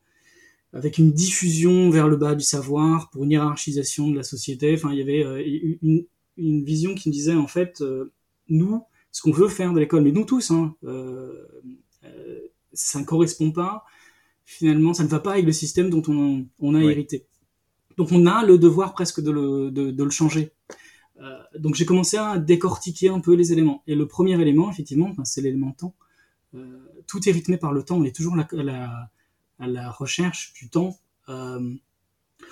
[0.71, 4.73] avec une diffusion vers le bas du savoir pour une hiérarchisation de la société.
[4.73, 5.43] Enfin, il y avait euh,
[5.81, 6.05] une,
[6.37, 8.11] une, vision qui me disait en fait, euh,
[8.47, 10.75] nous, ce qu'on veut faire de l'école, mais nous tous, hein,
[12.73, 13.83] ça ne correspond pas.
[14.45, 17.27] Finalement, ça ne va pas avec le système dont on, on a hérité.
[17.97, 20.51] Donc, on a le devoir presque de le, de, de le changer.
[21.21, 23.83] Euh, donc j'ai commencé à décortiquer un peu les éléments.
[23.87, 25.93] Et le premier élément, effectivement, c'est l'élément temps.
[26.55, 27.97] Euh, tout est rythmé par le temps.
[27.97, 29.09] On est toujours à la,
[29.59, 30.97] à la recherche du temps.
[31.29, 31.73] Euh,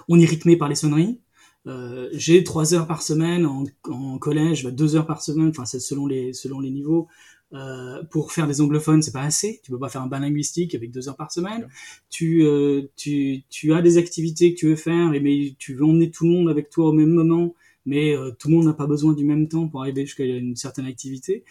[0.07, 1.19] on est rythmé par les sonneries.
[1.67, 5.65] Euh, j'ai trois heures par semaine en, en collège, bah, deux heures par semaine, enfin
[5.65, 7.07] c'est selon les selon les niveaux.
[7.53, 9.59] Euh, pour faire des anglophones, c'est pas assez.
[9.63, 11.67] Tu peux pas faire un bain linguistique avec deux heures par semaine.
[12.09, 16.09] Tu, euh, tu, tu as des activités que tu veux faire, mais tu veux emmener
[16.09, 17.53] tout le monde avec toi au même moment
[17.85, 20.55] mais euh, tout le monde n'a pas besoin du même temps pour arriver jusqu'à une
[20.55, 21.43] certaine activité.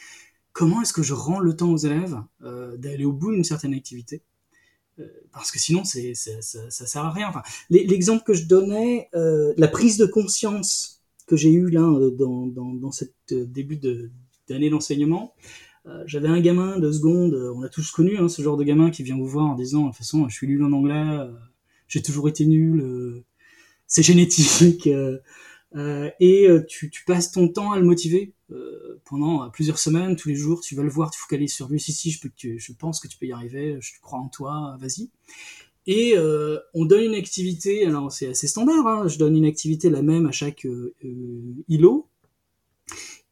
[0.53, 3.75] Comment est-ce que je rends le temps aux élèves euh, d'aller au bout d'une certaine
[3.75, 4.23] activité?
[4.99, 5.99] Euh, parce que sinon ça,
[6.41, 7.33] ça sert à rien.
[7.71, 11.89] L'exemple que je donnais, la prise de conscience que j'ai eue là
[12.19, 14.11] dans, dans, cette début de,
[14.49, 15.35] d'année d'enseignement,
[16.07, 19.05] j'avais un gamin de seconde, on a tous connu hein, ce genre de gamin qui
[19.05, 21.19] vient vous voir en disant de toute façon je suis nul en anglais,
[21.87, 23.23] j'ai toujours été nul,
[23.87, 24.89] c'est génétique.
[25.75, 30.17] Et euh, tu, tu passes ton temps à le motiver euh, pendant euh, plusieurs semaines,
[30.17, 32.31] tous les jours, tu vas le voir, tu focalises sur lui, si si, je, peux,
[32.37, 35.11] je pense que tu peux y arriver, je crois en toi, vas-y.
[35.87, 39.91] Et euh, on donne une activité, alors c'est assez standard, hein, je donne une activité
[39.91, 42.09] la même à chaque euh, euh, îlot,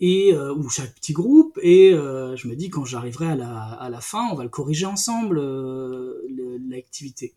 [0.01, 3.63] et euh, ou chaque petit groupe, et euh, je me dis quand j'arriverai à la,
[3.63, 7.35] à la fin, on va le corriger ensemble, euh, le- l'activité.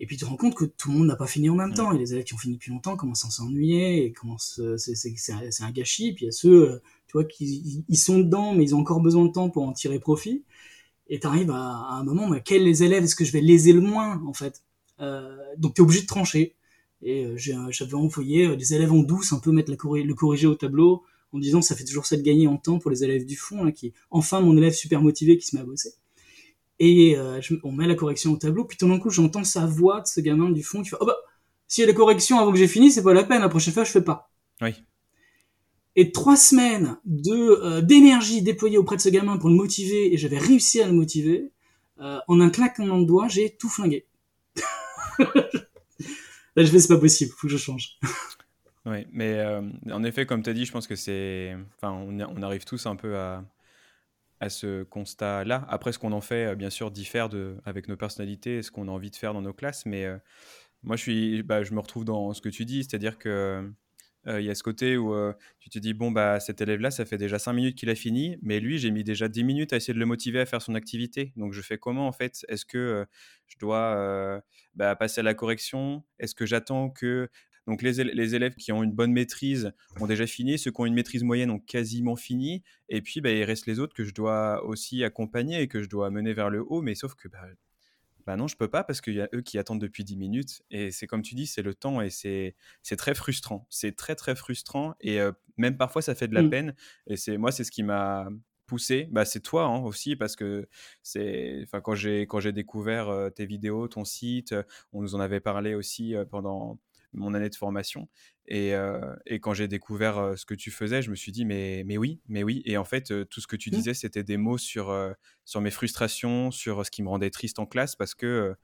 [0.00, 1.72] Et puis tu te rends compte que tout le monde n'a pas fini en même
[1.74, 1.92] temps.
[1.92, 4.92] Et les élèves qui ont fini depuis longtemps commencent à s'ennuyer et commencent, euh, c'est,
[5.32, 6.12] un, c'est un gâchis.
[6.14, 8.80] Puis il y a ceux, euh, tu vois, qui ils- sont dedans, mais ils ont
[8.80, 10.42] encore besoin de temps pour en tirer profit.
[11.08, 13.04] Et tu arrives à, à un moment, mais quels les élèves?
[13.04, 14.62] Est-ce que je vais léser le moins en fait?
[15.00, 16.54] Euh, Donc tu es obligé de trancher.
[17.02, 20.14] Et euh, j'ai, j'avais envoyé des élèves en douce un peu mettre la corri- le
[20.14, 21.02] corrigé au tableau
[21.32, 23.64] en disant ça fait toujours ça de gagner en temps pour les élèves du fond,
[23.64, 25.90] là, qui enfin mon élève super motivé qui se met à bosser.
[26.80, 29.64] Et euh, je- on met la correction au tableau, puis tout d'un coup j'entends sa
[29.66, 31.16] voix de ce gamin du fond qui fait oh bah
[31.68, 33.72] s'il y a la correction avant que j'ai fini, c'est pas la peine, la prochaine
[33.72, 34.30] fois je fais pas.
[34.60, 34.74] Oui.
[35.96, 40.16] Et trois semaines de euh, d'énergie déployée auprès de ce gamin pour le motiver, et
[40.18, 41.52] j'avais réussi à le motiver,
[42.00, 44.04] euh, en un claquement de doigts, j'ai tout flingué.
[46.56, 47.98] Là je fais c'est pas possible, faut que je change.
[48.86, 49.42] Oui, mais
[49.90, 51.56] en effet, comme tu as dit, je pense que c'est.
[51.76, 53.42] Enfin, on arrive tous un peu à,
[54.44, 55.66] à ce constat-là.
[55.68, 58.70] Après, ce qu'on en fait, euh, bien sûr, diffère de, avec nos personnalités et ce
[58.70, 59.86] qu'on a envie de faire dans nos classes.
[59.86, 60.18] Mais euh,
[60.82, 63.28] moi, je, suis, bah, je me retrouve dans ce que tu dis, c'est-à-dire que.
[64.26, 66.90] euh, Il y a ce côté où euh, tu te dis, bon, bah, cet élève-là,
[66.90, 69.72] ça fait déjà 5 minutes qu'il a fini, mais lui, j'ai mis déjà 10 minutes
[69.72, 71.32] à essayer de le motiver à faire son activité.
[71.36, 72.44] Donc, je fais comment, en fait?
[72.48, 73.04] Est-ce que euh,
[73.48, 74.40] je dois euh,
[74.74, 76.04] bah, passer à la correction?
[76.18, 77.28] Est-ce que j'attends que
[77.66, 80.86] donc les, les élèves qui ont une bonne maîtrise ont déjà fini, ceux qui ont
[80.86, 84.12] une maîtrise moyenne ont quasiment fini, et puis bah, il reste les autres que je
[84.12, 87.46] dois aussi accompagner et que je dois mener vers le haut, mais sauf que bah,
[88.26, 90.62] bah non, je peux pas parce qu'il y a eux qui attendent depuis 10 minutes,
[90.70, 92.54] et c'est comme tu dis, c'est le temps, et c'est
[92.96, 96.50] très frustrant, c'est très très frustrant, et euh, même parfois ça fait de la Mm.
[96.50, 96.74] peine,
[97.06, 98.28] et c'est moi c'est ce qui m'a
[98.66, 100.68] poussé, bah, c'est toi hein, aussi, parce que
[101.02, 105.74] c'est, quand j'ai découvert euh, tes vidéos, ton site, euh, on nous en avait parlé
[105.74, 106.78] aussi euh, pendant
[107.14, 108.08] mon année de formation.
[108.46, 111.44] Et, euh, et quand j'ai découvert euh, ce que tu faisais, je me suis dit,
[111.44, 112.62] mais, mais oui, mais oui.
[112.66, 113.84] Et en fait, euh, tout ce que tu Mm.
[113.84, 114.94] disais, c'était des mots sur,
[115.44, 118.54] sur mes frustrations, sur ce qui me rendait triste en classe parce que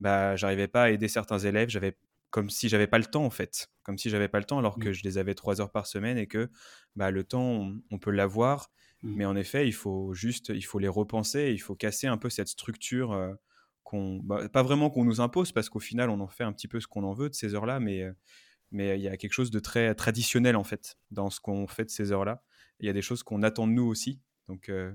[0.00, 1.68] bah, j'arrivais pas à aider certains élèves.
[1.68, 1.96] J'avais
[2.30, 4.78] comme si j'avais pas le temps en fait, comme si j'avais pas le temps alors
[4.78, 4.92] que Mm.
[4.92, 6.48] je les avais trois heures par semaine et que
[6.94, 8.70] bah, le temps on, on peut l'avoir,
[9.02, 9.16] Mm.
[9.16, 12.30] mais en effet il faut juste il faut les repenser, il faut casser un peu
[12.30, 13.12] cette structure
[13.90, 16.68] qu'on bah, pas vraiment qu'on nous impose parce qu'au final on en fait un petit
[16.68, 18.12] peu ce qu'on en veut de ces heures-là, mais euh,
[18.72, 21.84] mais il y a quelque chose de très traditionnel en fait dans ce qu'on fait
[21.86, 22.42] de ces heures-là.
[22.80, 24.68] Il y a des choses qu'on attend de nous aussi, donc.
[24.70, 24.92] euh,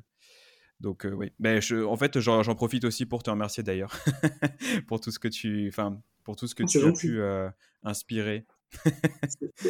[0.81, 3.93] donc euh, oui, mais je, en fait j'en profite aussi pour te remercier d'ailleurs
[4.87, 7.49] pour tout ce que tu, enfin pour tout ce que c'est tu as pu euh,
[7.83, 8.45] inspirer.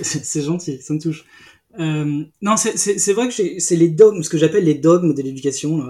[0.01, 1.25] C'est gentil, ça me touche.
[1.77, 5.83] Non, c'est- vrai que c'est les dogmes, ce que j'appelle les dogmes de l'éducation,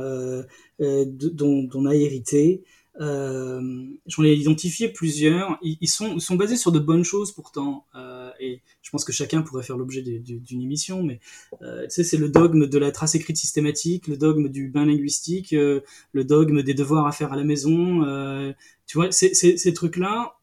[0.80, 2.64] dont on a hérité.
[3.02, 5.58] Euh, J'en ai identifié plusieurs.
[5.62, 7.86] Ils, sont, ils sont basés sur de bonnes choses pourtant.
[7.96, 11.04] Euh, et je pense que chacun pourrait faire l'objet d'une émission.
[11.04, 11.20] Mais
[11.62, 14.86] euh, tu sais, c'est le dogme de la trace écrite systématique, le dogme du bain
[14.86, 18.02] linguistique, le dogme des devoirs à faire à la maison.
[18.88, 20.36] tu vois, c'est- c'est- ces trucs-là,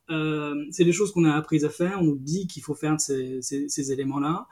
[0.71, 1.99] c'est des choses qu'on a apprises à faire.
[2.01, 4.47] On nous dit qu'il faut faire ces, ces, ces éléments-là.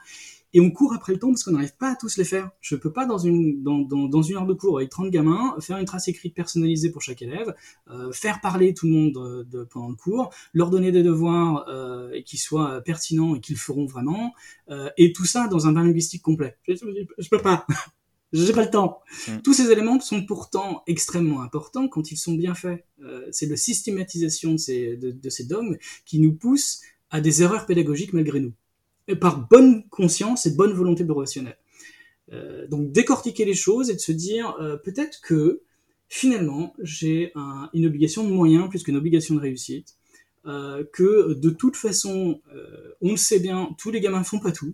[0.53, 2.51] Et on court après le temps parce qu'on n'arrive pas à tous les faire.
[2.59, 5.55] Je peux pas, dans une, dans, dans, dans une heure de cours avec 30 gamins,
[5.59, 7.55] faire une trace écrite personnalisée pour chaque élève,
[7.89, 11.65] euh, faire parler tout le monde euh, de, pendant le cours, leur donner des devoirs
[11.69, 14.33] euh, et qui soient pertinents et qu'ils feront vraiment,
[14.69, 16.57] euh, et tout ça dans un bain linguistique complet.
[16.67, 17.65] Je, je, je peux pas.
[18.33, 19.01] J'ai pas le temps.
[19.27, 19.37] Mm.
[19.43, 22.85] Tous ces éléments sont pourtant extrêmement importants quand ils sont bien faits.
[23.03, 27.43] Euh, c'est la systématisation de ces, de, de ces dogmes qui nous pousse à des
[27.43, 28.53] erreurs pédagogiques malgré nous.
[29.15, 31.57] Par bonne conscience et bonne volonté professionnelle.
[32.33, 35.61] Euh, donc décortiquer les choses et de se dire euh, peut-être que
[36.07, 39.95] finalement j'ai un- une obligation de moyens plus qu'une obligation de réussite.
[40.47, 44.51] Euh, que de toute façon, euh, on le sait bien, tous les gamins font pas
[44.51, 44.73] tout.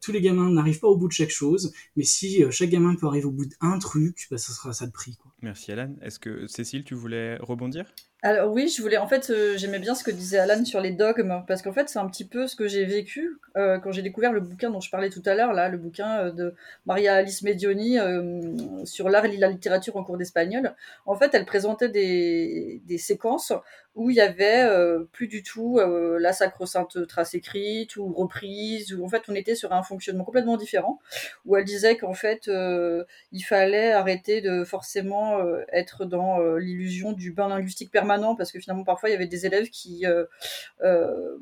[0.00, 3.06] Tous les gamins n'arrivent pas au bout de chaque chose, mais si chaque gamin peut
[3.06, 5.16] arriver au bout d'un truc, bah, ça sera ça de prix.
[5.16, 5.32] Quoi.
[5.46, 5.94] Merci Alan.
[6.02, 7.84] Est-ce que Cécile, tu voulais rebondir?
[8.22, 10.90] Alors oui, je voulais en fait, euh, j'aimais bien ce que disait Alan sur les
[10.90, 14.02] dogmes parce qu'en fait c'est un petit peu ce que j'ai vécu euh, quand j'ai
[14.02, 16.54] découvert le bouquin dont je parlais tout à l'heure là, le bouquin euh, de
[16.86, 17.98] Maria Alice Medioni
[18.84, 20.74] sur l'art et la littérature en cours d'espagnol.
[21.04, 23.52] En fait, elle présentait des, séquences
[23.94, 24.66] où il y avait
[25.12, 29.72] plus du tout la sacro-sainte trace écrite ou reprise, où en fait on était sur
[29.72, 30.98] un fonctionnement complètement différent,
[31.44, 32.50] où elle disait qu'en fait
[33.32, 35.35] il fallait arrêter de forcément
[35.72, 39.46] être dans l'illusion du bain linguistique permanent parce que finalement parfois il y avait des
[39.46, 40.24] élèves qui euh,
[40.82, 41.36] euh,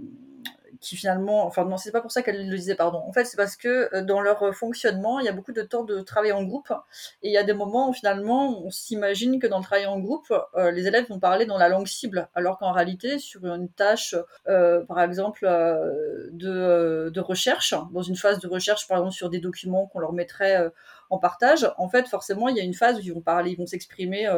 [0.80, 2.98] qui finalement, enfin non, c'est pas pour ça qu'elle le disait, pardon.
[2.98, 5.82] En fait, c'est parce que euh, dans leur fonctionnement, il y a beaucoup de temps
[5.82, 6.70] de travail en groupe,
[7.22, 9.98] et il y a des moments où finalement, on s'imagine que dans le travail en
[9.98, 14.14] groupe, les élèves vont parler dans la langue cible, alors qu'en réalité, sur une tâche,
[14.44, 15.46] par exemple,
[16.32, 20.12] de, de, recherche, dans une phase de recherche, par exemple, sur des documents qu'on leur
[20.12, 20.70] mettrait
[21.10, 23.58] en partage, en fait, forcément, il y a une phase où ils vont parler, ils
[23.58, 24.28] vont s'exprimer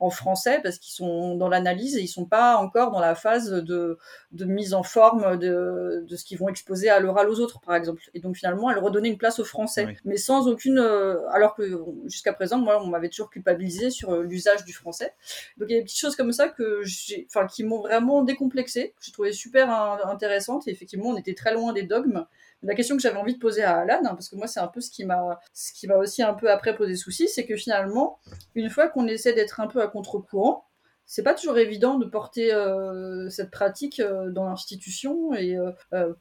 [0.00, 3.50] en français parce qu'ils sont dans l'analyse et ils sont pas encore dans la phase
[3.50, 3.98] de,
[4.32, 7.74] de mise en forme de, de ce qu'ils vont exposer à l'oral aux autres, par
[7.74, 8.02] exemple.
[8.14, 10.78] Et donc finalement, elle redonnait une place au français, mais sans aucune.
[10.78, 15.14] Euh, alors que jusqu'à présent, moi, on m'avait toujours culpabilisé sur euh, l'usage du français.
[15.56, 16.82] Donc il y a des petites choses comme ça que
[17.26, 19.70] enfin, qui m'ont vraiment décomplexé, que j'ai trouvé super
[20.06, 20.68] intéressantes.
[20.68, 22.24] Et effectivement, on était très loin des dogmes.
[22.62, 24.66] La question que j'avais envie de poser à Alan, hein, parce que moi c'est un
[24.66, 27.56] peu ce qui m'a, ce qui m'a aussi un peu après posé souci, c'est que
[27.56, 28.18] finalement,
[28.54, 30.68] une fois qu'on essaie d'être un peu à contre-courant,
[31.10, 36.12] c'est pas toujours évident de porter euh, cette pratique euh, dans l'institution et euh,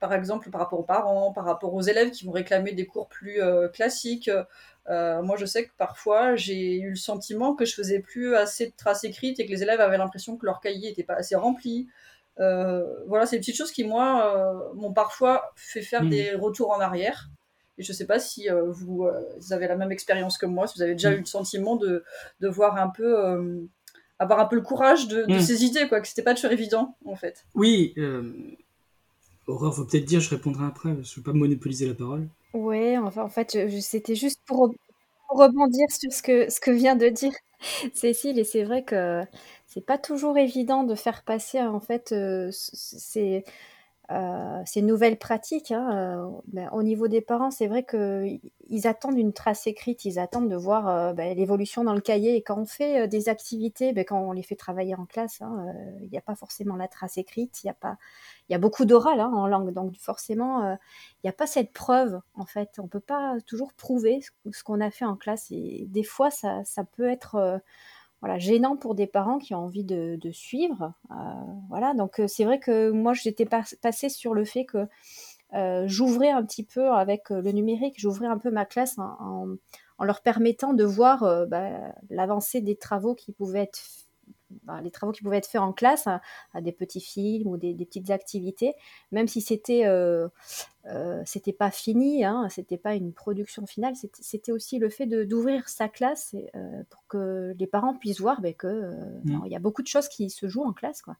[0.00, 3.08] par exemple par rapport aux parents, par rapport aux élèves qui vont réclamer des cours
[3.08, 3.40] plus
[3.74, 4.30] classiques.
[4.88, 8.72] moi, je sais que parfois j'ai eu le sentiment que je faisais plus assez de
[8.74, 11.88] traces écrites et que les élèves avaient l'impression que leur cahier n'était pas assez rempli.
[12.36, 16.10] Voilà, c'est des petites choses qui moi m'ont parfois fait faire mmh.
[16.10, 17.28] des retours en arrière.
[17.78, 19.08] Et je ne sais pas si vous,
[19.50, 21.14] avez la même expérience que moi, si vous avez déjà mmh.
[21.14, 22.04] eu le sentiment de,
[22.40, 23.68] de voir un peu
[24.22, 25.62] avoir un peu le courage de, hmm.
[25.62, 27.44] idées, quoi, que c'était pas toujours évident, en fait.
[27.54, 28.32] Oui, euh,
[29.46, 32.28] Aurore va peut-être dire, je répondrai après, je ne veux pas monopoliser la parole.
[32.54, 34.72] Ouais, enfin, en fait, c'était juste pour,
[35.28, 37.32] rebondir sur ce que, ce que vient de dire
[37.94, 39.22] Cécile, et c'est vrai que
[39.72, 42.50] c'est pas toujours évident de faire passer, en fait, euh,
[44.10, 45.70] euh, ces nouvelles pratiques.
[45.70, 50.18] Hein, euh, ben, au niveau des parents, c'est vrai qu'ils attendent une trace écrite, ils
[50.18, 52.36] attendent de voir euh, ben, l'évolution dans le cahier.
[52.36, 55.72] Et quand on fait des activités, ben, quand on les fait travailler en classe, hein,
[56.02, 57.96] il n'y a pas forcément la trace écrite, il y a pas,
[58.50, 60.78] y a beaucoup d'oral hein, en langue, donc forcément, il
[61.24, 62.20] n'y a pas cette preuve.
[62.34, 65.46] En fait, on peut pas toujours prouver ce, qu'on a fait en classe.
[65.50, 67.62] Et des fois, ça, ça peut être
[68.22, 70.94] voilà, gênant pour des parents qui ont envie de, suivre.
[71.10, 71.14] Euh,
[71.68, 74.86] voilà, donc euh, c'est vrai que moi j'étais passée sur le fait que
[75.54, 79.48] euh, j'ouvrais un petit peu avec le numérique, j'ouvrais un peu ma classe en,
[80.00, 81.68] leur permettant de voir bah,
[82.10, 83.80] l'avancée des travaux qui pouvaient être
[84.82, 86.20] les travaux qui pouvaient être faits en classe, hein,
[86.54, 88.74] à, des petits films ou des, petites activités,
[89.10, 90.28] même si c'était euh,
[90.86, 95.68] euh, c'était pas fini, hein, c'était pas une production finale, c'était aussi le fait d'ouvrir
[95.68, 98.92] sa classe euh, pour que les parents puissent voir ben, que
[99.24, 99.42] mmh.
[99.46, 101.16] il y a beaucoup de choses qui se jouent en classe, quoi.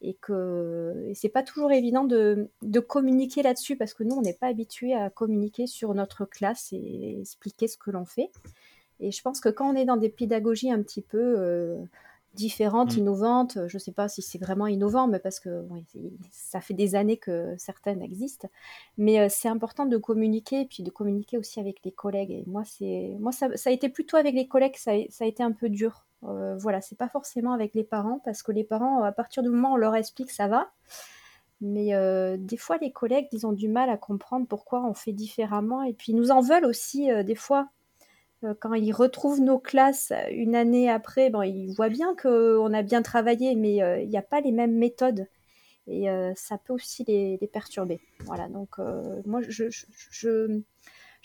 [0.00, 4.32] Et que c'est pas toujours évident de, de communiquer là-dessus parce que nous, on n'est
[4.32, 8.30] pas habitué à communiquer sur notre classe et expliquer ce que l'on fait.
[9.00, 11.78] Et je pense que quand on est dans des pédagogies un petit peu
[12.34, 12.98] différentes, mm.
[12.98, 13.58] innovantes.
[13.66, 15.66] Je ne sais pas si c'est vraiment innovant, mais parce que
[16.30, 18.48] ça fait des années que certaines existent.
[18.96, 22.30] Mais euh, c'est important de communiquer, puis de communiquer aussi avec les collègues.
[22.30, 25.52] Et moi, c'est moi ça, a été plutôt avec les collègues, ça, a, été un
[25.52, 26.06] peu dur.
[26.24, 29.48] Euh, voilà, c'est pas forcément avec les parents, parce que les parents, à partir du
[29.50, 30.70] moment où on leur explique, ça va.
[31.60, 35.12] Mais euh, des fois, les collègues, ils ont du mal à comprendre pourquoi on fait
[35.12, 35.82] différemment.
[35.82, 37.68] Et puis, ils nous en veulent aussi, des fois.
[38.44, 42.82] Euh, quand ils retrouvent nos classes une année après, bon, ils voient bien qu'on a
[42.82, 45.26] bien travaillé, mais euh, il n'y a pas les mêmes méthodes.
[45.88, 48.00] Et euh, ça peut aussi les, perturber.
[48.20, 48.78] Voilà, donc
[49.24, 50.60] moi, je, je,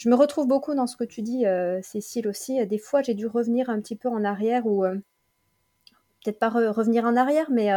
[0.05, 1.43] me retrouve beaucoup dans ce que tu dis,
[1.81, 2.65] Cécile aussi.
[2.65, 4.85] Des fois, j'ai dû revenir un petit peu en arrière, ou
[6.23, 7.71] peut-être pas revenir en arrière, mais,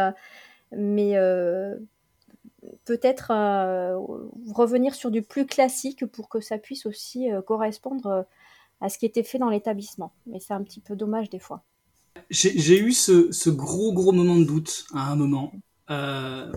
[0.71, 1.15] mais
[2.85, 3.31] peut-être
[4.53, 8.25] revenir sur du plus classique pour que ça puisse aussi correspondre
[8.81, 10.11] à ce qui était fait dans l'établissement.
[10.25, 11.63] Mais c'est un petit peu dommage des fois.
[12.29, 15.53] J'ai eu ce, gros gros moment de doute à un moment.
[15.89, 16.51] Euh,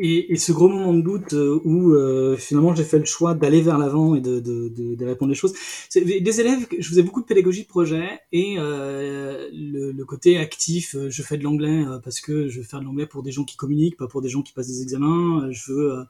[0.00, 3.60] et, ce gros moment de doute euh, où euh, finalement j'ai fait le choix d'aller
[3.60, 5.54] vers l'avant et de, répondre les choses.
[5.94, 11.22] Des élèves, je faisais beaucoup de pédagogie de projet et le, le, côté actif, je
[11.22, 13.96] fais de l'anglais parce que je veux faire de l'anglais pour des gens qui communiquent,
[13.96, 15.48] pas pour des gens qui passent des examens.
[15.50, 16.04] Je veux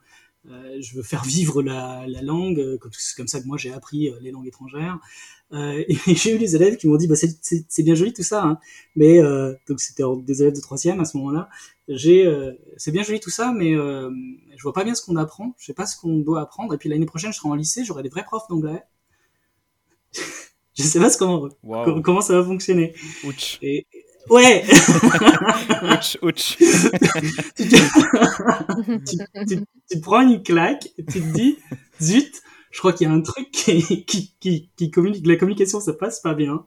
[0.45, 3.73] je veux faire vivre la, la langue, euh, comme c'est comme ça que moi j'ai
[3.73, 4.99] appris euh, les langues étrangères.
[5.53, 8.43] Euh, et j'ai eu des élèves qui m'ont dit, bah, c'est- bien joli tout ça,
[8.45, 8.59] hein,
[8.95, 11.49] mais euh, donc c'était des élèves de troisième à ce moment-là.
[11.87, 14.11] J'ai, euh, c'est bien joli tout ça, mais euh,
[14.55, 15.55] je vois pas bien ce qu'on apprend.
[15.57, 16.73] Je sais pas ce qu'on doit apprendre.
[16.73, 18.83] Et puis l'année prochaine, je serai en lycée, j'aurai des vrais profs d'anglais.
[20.77, 21.49] je sais pas ce comment,
[21.81, 22.93] co- comment ça va fonctionner.
[23.23, 23.57] Ouch.
[23.61, 23.85] Et
[24.29, 24.63] ouais.
[25.83, 26.57] Ouch, ouch.
[27.55, 31.57] tu, te- tu, tu- prends une claque, et tu te dis,
[32.01, 35.79] zut, je crois qu'il y a un truc qui, qui, qui, qui communique, la communication,
[35.79, 36.65] ça passe pas bien.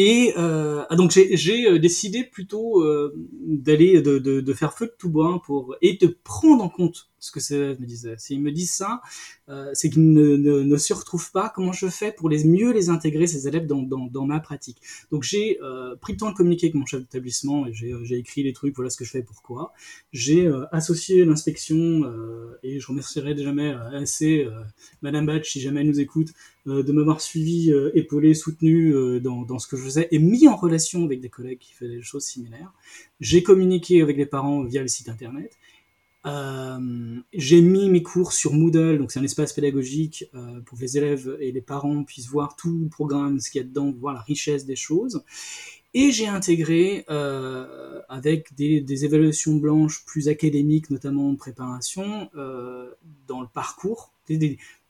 [0.00, 4.86] Et euh, ah, donc j'ai euh, décidé plutôt euh, d'aller de, de, de faire feu
[4.86, 8.14] de tout bois pour et de prendre en compte ce que ces élèves me disaient.
[8.16, 9.00] S'ils me disent ça,
[9.48, 11.50] euh, c'est qu'ils ne, ne, ne se retrouvent pas.
[11.52, 14.80] Comment je fais pour les mieux les intégrer ces élèves dans, dans, dans ma pratique?
[15.10, 18.04] Donc j'ai euh, pris le temps de communiquer avec mon chef d'établissement et j'ai euh,
[18.12, 18.76] écrit les trucs.
[18.76, 19.72] Voilà ce que je fais, pourquoi.
[20.12, 22.04] J'ai associé l'inspection
[22.62, 24.46] et je remercierai jamais assez
[25.02, 26.28] Madame Batch si jamais elle nous écoute
[26.68, 30.56] de m'avoir suivi, euh, épaulé, soutenu euh, dans, ce que je faisais et mis en
[30.56, 32.72] relation avec des collègues qui faisaient des choses similaires.
[33.20, 35.56] J'ai communiqué avec les parents via le site internet.
[36.26, 40.82] Euh, j'ai mis mes cours sur Moodle, donc c'est un espace pédagogique euh, pour que
[40.82, 43.92] les élèves et les parents puissent voir tout le programme, ce qu'il y a dedans,
[43.92, 45.22] voir la richesse des choses.
[45.94, 52.90] Et j'ai intégré euh, avec des, évaluations blanches plus académiques, notamment de préparation, euh,
[53.26, 54.12] dans le parcours,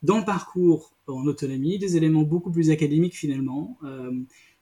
[0.03, 4.13] dans le parcours en autonomie, des éléments beaucoup plus académiques finalement, euh,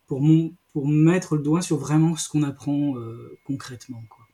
[0.06, 4.02] pour, mon, pour mettre le doigt sur vraiment ce qu'on apprend euh, concrètement.
[4.08, 4.24] Quoi.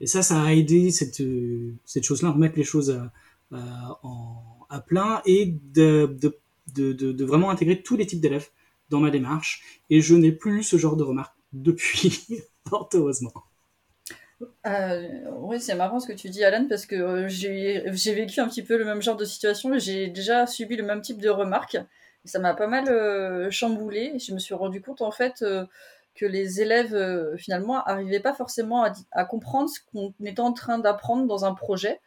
[0.00, 3.12] Et ça, ça a aidé cette, euh, cette chose-là, remettre les choses à,
[3.52, 3.98] à-
[4.70, 6.38] à plein et de, de,
[6.74, 8.48] de, de, vraiment intégrer tous les types d'élèves
[8.90, 9.80] dans ma démarche.
[9.90, 12.26] Et je n'ai plus ce genre de remarques depuis,
[12.68, 13.32] fort heureusement.
[14.66, 18.48] Euh, oui, c'est marrant ce que tu dis, Alan, parce que euh, j'ai vécu un
[18.48, 21.78] petit peu le même genre de situation j'ai déjà subi le même type de remarques.
[22.24, 24.18] Ça m'a pas mal euh, chamboulé.
[24.18, 25.44] Je me suis rendu compte, en fait,
[26.14, 31.26] que les élèves, finalement, arrivaient pas forcément à, comprendre ce qu'on était en train d'apprendre
[31.26, 32.00] dans un projet.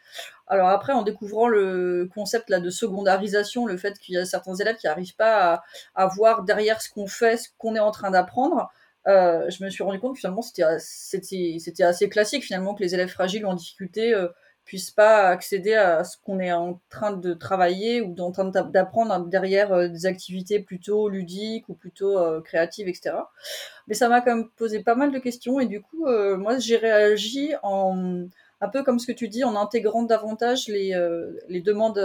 [0.47, 4.55] Alors après, en découvrant le concept là de secondarisation, le fait qu'il y a certains
[4.55, 5.63] élèves qui n'arrivent pas
[5.95, 8.69] à voir derrière ce qu'on fait, ce qu'on est en train d'apprendre,
[9.07, 13.09] euh, je me suis rendu compte que finalement c'était assez classique finalement que les élèves
[13.09, 14.29] fragiles ou en difficulté euh,
[14.63, 19.71] puissent pas accéder à ce qu'on est en train de travailler ou en d'apprendre derrière
[19.73, 23.15] euh, des activités plutôt ludiques ou plutôt euh, créatives etc
[23.87, 26.77] mais ça m'a quand même posé pas mal de questions et du coup moi j'ai
[26.77, 28.25] réagi en
[28.61, 32.01] un peu comme ce que tu dis en intégrant davantage les demandes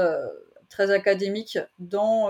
[0.69, 2.29] très académiques dans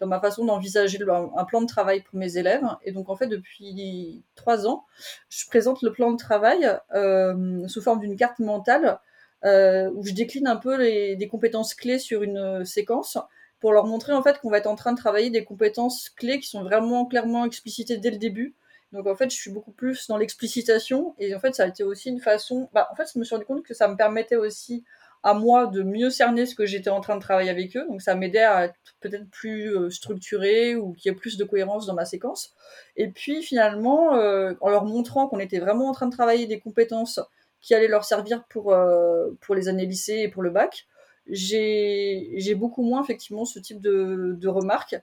[0.00, 0.98] dans ma façon d'envisager
[1.36, 2.64] un plan de travail pour mes élèves.
[2.82, 4.84] Et donc, en fait, depuis trois ans,
[5.28, 9.00] je présente le plan de travail euh, sous forme d'une carte mentale
[9.44, 13.18] euh, où je décline un peu les, des compétences clés sur une séquence
[13.60, 16.40] pour leur montrer en fait qu'on va être en train de travailler des compétences clés
[16.40, 18.54] qui sont vraiment clairement explicitées dès le début.
[18.92, 21.82] Donc en fait, je suis beaucoup plus dans l'explicitation et en fait, ça a été
[21.82, 22.68] aussi une façon.
[22.72, 24.84] Bah, en fait, je me suis rendu compte que ça me permettait aussi
[25.22, 27.86] à moi de mieux cerner ce que j'étais en train de travailler avec eux.
[27.88, 31.44] Donc ça m'aidait à être peut-être plus euh, structuré ou qu'il y ait plus de
[31.44, 32.54] cohérence dans ma séquence.
[32.96, 36.60] Et puis finalement, euh, en leur montrant qu'on était vraiment en train de travailler des
[36.60, 37.20] compétences
[37.60, 40.86] qui allaient leur servir pour, euh, pour les années lycée et pour le bac,
[41.28, 44.96] j'ai beaucoup moins effectivement ce type de, remarques.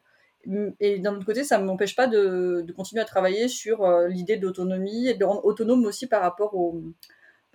[0.80, 4.38] Et d'un autre côté, ça ne m'empêche pas de, de continuer à travailler sur l'idée
[4.38, 6.82] d'autonomie et de rendre autonome aussi par rapport au,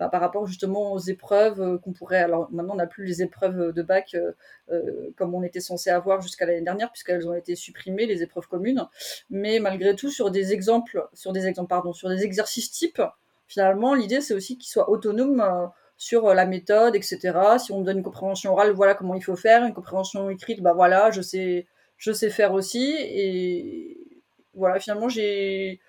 [0.07, 2.21] par rapport justement aux épreuves euh, qu'on pourrait.
[2.21, 4.31] Alors maintenant, on n'a plus les épreuves de bac euh,
[4.71, 8.47] euh, comme on était censé avoir jusqu'à l'année dernière, puisqu'elles ont été supprimées, les épreuves
[8.47, 8.87] communes.
[9.29, 13.01] Mais malgré tout, sur des exemples, sur des exemples, pardon, sur des exercices types,
[13.47, 17.37] finalement, l'idée c'est aussi qu'ils soient autonomes sur la méthode, etc.
[17.57, 19.65] Si on me donne une compréhension orale, voilà comment il faut faire.
[19.65, 22.95] Une compréhension écrite, bah voilà, je sais, je sais faire aussi.
[22.97, 24.23] Et
[24.53, 25.81] voilà, finalement, j'ai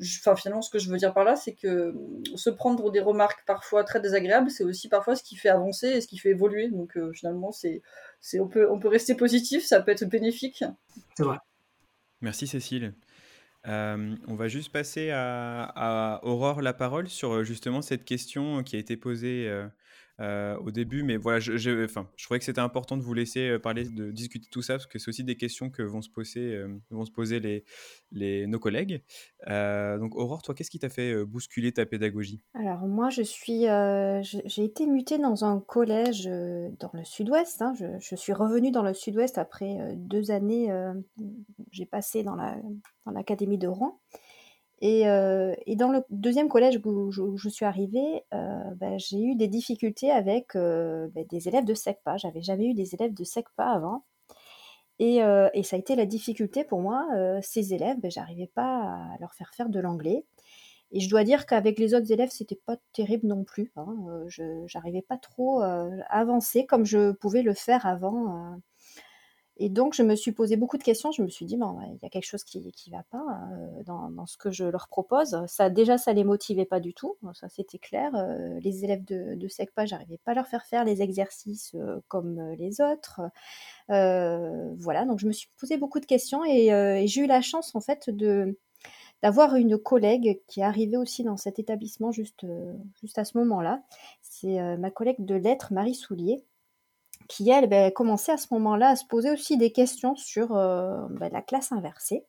[0.00, 1.94] enfin finalement ce que je veux dire par là c'est que
[2.34, 6.00] se prendre des remarques parfois très désagréables c'est aussi parfois ce qui fait avancer et
[6.00, 7.82] ce qui fait évoluer donc euh, finalement c'est
[8.20, 10.64] c'est on peut on peut rester positif ça peut être bénéfique
[11.16, 11.38] C'est vrai.
[12.20, 12.94] Merci Cécile.
[13.66, 18.62] Euh, on va juste passer à, à Aurore la parole sur euh, justement cette question
[18.62, 19.50] qui a été posée
[20.20, 23.14] euh, au début, mais voilà, je, je, enfin, je trouvais que c'était important de vous
[23.14, 25.82] laisser euh, parler, de discuter de tout ça, parce que c'est aussi des questions que
[25.82, 27.64] vont se poser, euh, vont se poser les,
[28.12, 29.02] les, nos collègues.
[29.46, 32.42] Donc Aurore, toi, qu'est-ce qui t'a fait bousculer ta pédagogie?
[32.54, 37.62] Alors moi, je suis, j'ai été mutée dans un collège dans le sud-ouest.
[37.62, 37.72] hein.
[37.98, 40.68] Je, suis revenue dans le sud-ouest après deux années.
[41.70, 42.56] j'ai passé dans la
[43.06, 43.98] dans l'académie de Rouen.
[44.80, 49.34] Et, euh, et dans le deuxième collège où je, suis arrivée, euh, ben, j'ai eu
[49.34, 52.16] des difficultés avec euh, ben, des élèves de SECPA.
[52.16, 54.04] J'avais jamais eu des élèves de SECPA avant.
[54.98, 55.20] Et,
[55.64, 57.06] ça a été la difficulté pour moi.
[57.42, 58.82] Ces élèves, ben, j'arrivais pas
[59.14, 60.24] à leur faire faire de l'anglais.
[60.92, 63.72] Et je dois dire qu'avec les autres élèves, c'était pas terrible non plus.
[63.76, 63.96] Hein.
[64.28, 68.60] Je j'arrivais pas trop à avancer comme je pouvais le faire avant.
[69.62, 71.12] Et donc, je me suis posé beaucoup de questions.
[71.12, 74.24] Je me suis dit, il y a quelque chose qui qui va pas euh, dans,
[74.26, 75.36] ce que je leur propose.
[75.48, 77.18] Ça, déjà, ça les motivait pas du tout.
[77.34, 78.10] Ça, c'était clair.
[78.14, 82.00] Euh, les élèves de, de SECPA, j'arrivais pas à leur faire faire les exercices euh,
[82.08, 83.20] comme les autres.
[83.88, 85.04] Voilà.
[85.04, 88.08] Donc, je me suis posé beaucoup de questions et, j'ai eu la chance, en fait,
[88.08, 88.58] de
[89.22, 92.46] d'avoir une collègue qui est arrivée aussi dans cet établissement juste,
[93.02, 93.82] juste à ce moment-là.
[94.22, 96.42] C'est ma collègue de lettres, Marie Soulier,
[97.28, 101.06] qui, elle, ben, commençait à ce moment-là à se poser aussi des questions sur euh,
[101.10, 102.24] ben, la classe inversée.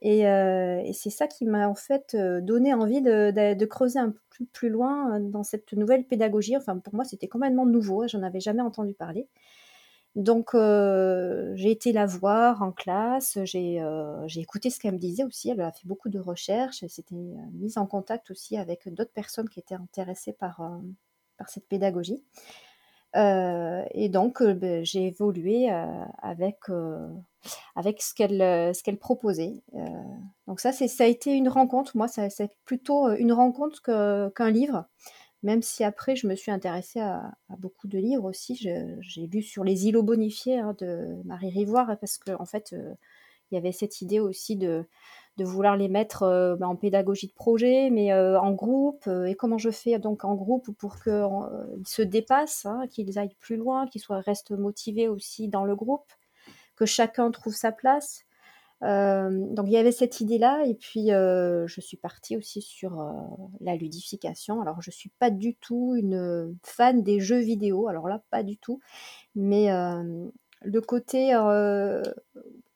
[0.00, 4.10] Et, euh, et c'est ça qui m'a en fait euh, donné envie de, creuser un
[4.10, 6.56] peu plus, loin dans cette nouvelle pédagogie.
[6.56, 9.28] Enfin, pour moi, c'était complètement nouveau, hein, j'en avais jamais entendu parler.
[10.16, 13.80] Donc, j'ai été la voir en classe, j'ai
[14.36, 15.50] écouté ce qu'elle me disait aussi.
[15.50, 17.16] Elle a fait beaucoup de recherches, elle s'était
[17.52, 20.60] mise en contact aussi avec d'autres personnes qui étaient intéressées par
[21.48, 22.22] cette pédagogie.
[23.16, 26.58] Euh, et donc, euh, ben, j'ai évolué euh, avec,
[27.76, 29.62] avec ce qu'elle ce qu'elle proposait.
[30.46, 31.96] Donc ça, ça a été une rencontre.
[31.96, 34.86] Moi, c'est plutôt une rencontre que, qu'un livre.
[35.42, 38.56] Même si après, je me suis intéressée à, beaucoup de livres aussi.
[38.56, 42.74] J'ai lu sur les îlots bonifiés hein, de Marie Rivoire parce qu'en en fait,
[43.54, 44.84] il y avait cette idée aussi de,
[45.36, 49.06] de vouloir les mettre euh, ben, en pédagogie de projet, mais euh, en groupe.
[49.06, 53.36] euh, et comment je fais donc en groupe pour qu'ils se dépassent, hein, qu'ils aillent
[53.40, 56.12] plus loin, qu'ils restent motivés aussi dans le groupe,
[56.76, 58.24] que chacun trouve sa place.
[58.82, 63.02] Donc il y avait cette idée-là, et puis je suis partie aussi sur
[63.62, 64.60] la ludification.
[64.60, 68.58] Alors je suis pas du tout une fan des jeux vidéo, alors là pas du
[68.58, 68.80] tout,
[69.34, 69.70] mais
[70.64, 72.02] le côté euh,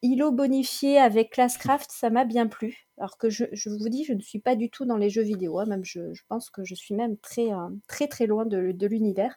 [0.02, 2.86] îlot bonifié avec Classcraft, ça m'a bien plu.
[2.98, 5.58] Alors que je, vous dis, je ne suis pas du tout dans les jeux vidéo,
[5.58, 9.36] hein, même je, pense que je suis même très euh, très loin de, l'univers.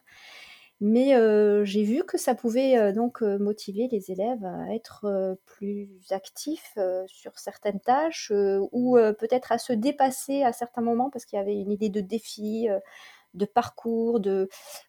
[0.80, 6.76] Mais euh, j'ai vu que ça pouvait donc motiver les élèves à être plus actifs
[7.06, 8.32] sur certaines tâches
[8.72, 12.00] ou peut-être à se dépasser à certains moments parce qu'il y avait une idée de
[12.00, 12.66] défi,
[13.34, 14.48] de parcours, de,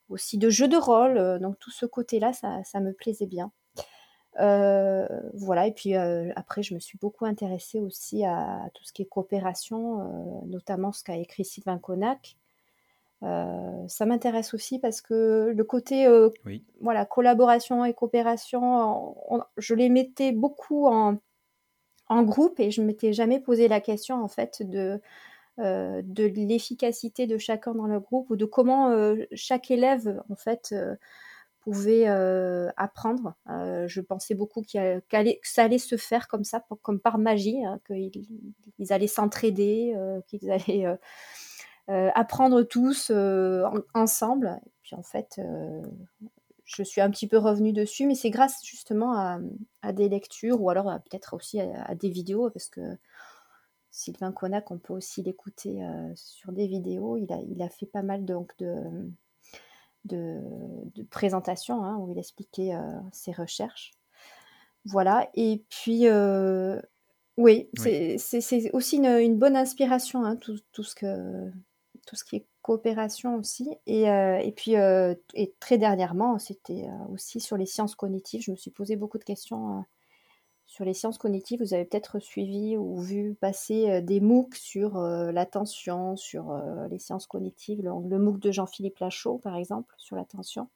[0.09, 1.17] aussi de jeu de rôle.
[1.17, 3.51] euh, donc tout ce côté-là, ça, ça me plaisait bien.
[4.39, 8.91] Euh, voilà, et puis euh, après, je me suis beaucoup intéressée aussi à, tout ce
[8.91, 12.37] qui est coopération, euh, notamment ce qu'a écrit Sylvain Connac.
[13.21, 16.09] Ça m'intéresse aussi parce que le côté
[16.45, 16.65] Oui.
[16.81, 21.19] voilà, collaboration et coopération, on- je les mettais beaucoup en,
[22.09, 24.99] en groupe et je ne m'étais jamais posé la question en fait de,
[25.59, 30.35] euh, de l'efficacité de chacun dans le groupe ou de comment euh, chaque élève en
[30.35, 30.95] fait euh,
[31.61, 32.07] pouvait
[32.75, 33.35] apprendre.
[33.47, 36.99] Je pensais beaucoup qu'il y a- qu'allait- que ça allait se faire comme ça, comme
[36.99, 38.11] par magie, hein, qu'ils
[38.79, 39.95] ils allaient s'entraider,
[40.27, 40.85] qu'ils allaient
[41.87, 44.59] apprendre tous en- ensemble.
[44.81, 45.39] Puis en fait,
[46.65, 49.13] je suis un petit peu revenue dessus, mais c'est grâce justement
[49.81, 52.81] à, des lectures ou alors peut-être aussi à, à des vidéos, parce que
[53.95, 57.15] Sylvain Connac, on peut aussi l'écouter euh, sur des vidéos.
[57.15, 58.73] Il a, il a fait pas mal donc de,
[60.05, 60.41] de,
[60.95, 63.91] de présentations hein, où il expliquait euh, ses recherches.
[64.85, 66.81] Voilà, et puis euh,
[67.37, 71.51] oui, c'est aussi une, une bonne inspiration, hein, tout, tout ce que,
[72.07, 73.69] tout ce qui est coopération aussi.
[73.85, 78.41] Et, et puis, et très dernièrement, c'était aussi sur les sciences cognitives.
[78.41, 79.85] Je me suis posé beaucoup de questions
[80.73, 81.59] sur les sciences cognitives.
[81.61, 86.87] Vous avez peut-être suivi ou vu passer euh, des MOOC sur euh, l'attention, sur euh,
[86.89, 87.81] les sciences cognitives.
[87.83, 90.67] Le, le MOOC de Jean-Philippe Lachaud, par exemple, sur l'attention.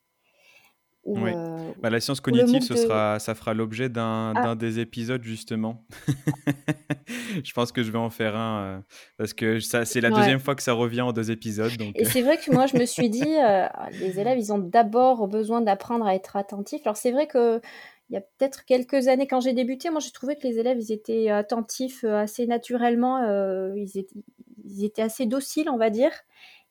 [1.04, 1.32] Ou, Oui.
[1.36, 4.54] euh, Bah, la science cognitive, ce de- sera, ça fera l'objet d'un Ah.
[4.56, 5.84] des épisodes, justement.
[7.44, 8.80] je pense que je vais en faire un, euh,
[9.18, 10.16] parce que ça, c'est la Ouais.
[10.16, 11.76] deuxième fois que ça revient en deux épisodes.
[11.78, 13.68] Donc, Et c'est vrai que moi, je me suis dit, euh,
[14.00, 16.82] les élèves, ils ont d'abord besoin d'apprendre à être attentifs.
[16.86, 17.62] Alors, c'est vrai que
[18.10, 20.80] il y a peut-être quelques années, quand j'ai débuté, moi, j'ai trouvé que les élèves,
[20.92, 23.18] étaient attentifs euh, assez naturellement.
[23.24, 26.12] euh, ils, étaient, assez dociles, on va dire.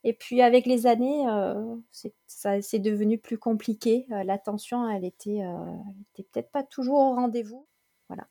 [0.03, 4.05] Et puis, avec les années, euh, c'est, devenu plus compliqué.
[4.11, 5.41] Euh, l'attention, euh, elle était
[6.15, 7.67] peut-être pas toujours au rendez-vous.
[8.07, 8.27] Voilà.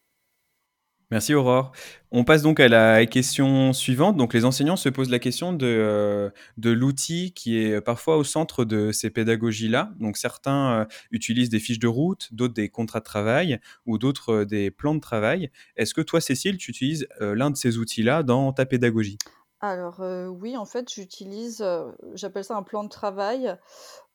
[1.12, 1.70] Merci Aurore.
[2.10, 4.16] On passe donc à la question suivante.
[4.16, 6.30] Donc les enseignants se posent la question de, euh,
[6.64, 9.92] l'outil qui est parfois au centre de ces pédagogies-là.
[10.00, 14.32] Donc certains euh, utilisent des fiches de route, d'autres des contrats de travail ou d'autres
[14.32, 15.50] euh, des plans de travail.
[15.76, 19.18] Est-ce que toi, Cécile, tu utilises l'un de ces outils-là dans ta pédagogie?
[19.60, 21.64] Alors oui, en fait, j'utilise,
[22.14, 23.56] j'appelle ça un plan de travail,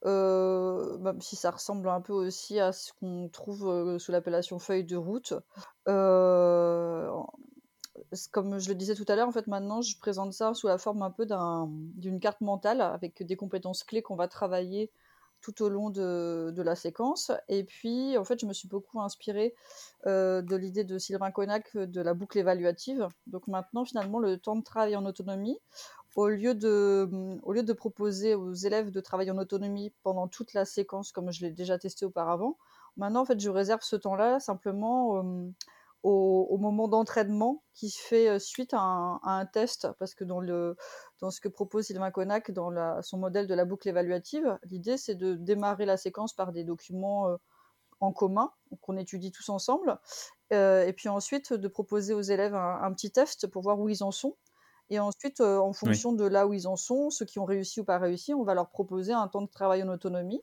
[0.06, 4.98] même si ça ressemble un peu aussi à ce qu'on trouve, sous l'appellation feuille de
[4.98, 5.34] route.
[8.32, 10.78] comme je le disais tout à l'heure, en fait, maintenant, je présente ça sous la
[10.78, 14.92] forme un peu d'une carte mentale avec des compétences clés qu'on va travailler
[15.42, 17.32] tout au long de, la séquence.
[17.50, 19.56] Et puis, en fait, je me suis beaucoup inspirée
[20.06, 23.08] euh, de l'idée de Sylvain Connac de la boucle évaluative.
[23.28, 25.58] Donc maintenant, finalement, le temps de travail en autonomie,
[26.16, 27.10] au lieu de,
[27.44, 31.32] au lieu de proposer aux élèves de travailler en autonomie pendant toute la séquence, comme
[31.32, 32.58] je l'ai déjà testé auparavant,
[32.98, 35.18] maintenant, en fait, je réserve ce temps-là simplement...
[35.18, 35.50] Euh,
[36.04, 40.76] au, moment d'entraînement qui fait euh, suite à un, test, parce que dans, le,
[41.20, 44.98] dans ce que propose Sylvain Connac, dans la, son modèle de la boucle évaluative, l'idée
[44.98, 47.38] c'est de démarrer la séquence par des documents euh,
[48.00, 50.00] en commun qu'on étudie tous ensemble,
[50.54, 54.04] euh, et puis ensuite de proposer aux élèves un, petit test pour voir où ils
[54.04, 54.36] en sont.
[54.90, 57.86] Et ensuite, en fonction de là où ils en sont, ceux qui ont réussi ou
[57.86, 60.42] pas réussi, on va leur proposer un temps de travail en autonomie.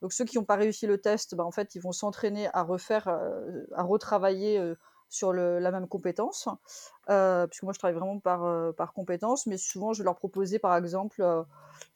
[0.00, 2.62] Donc ceux qui n'ont pas réussi le test, bah, en fait, ils vont s'entraîner à
[2.62, 4.74] refaire, à retravailler
[5.10, 6.48] sur la même compétence,
[7.10, 10.14] euh, puisque moi je travaille vraiment par, euh, par compétence, mais souvent je vais leur
[10.14, 11.42] proposer par exemple, euh,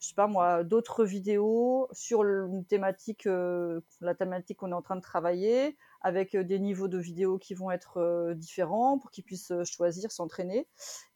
[0.01, 4.97] je sais pas moi, d'autres vidéos sur une thématique, la thématique qu'on est en train
[4.97, 10.11] de travailler, avec des niveaux de vidéos qui vont être différents pour qu'ils puissent choisir,
[10.11, 10.67] s'entraîner.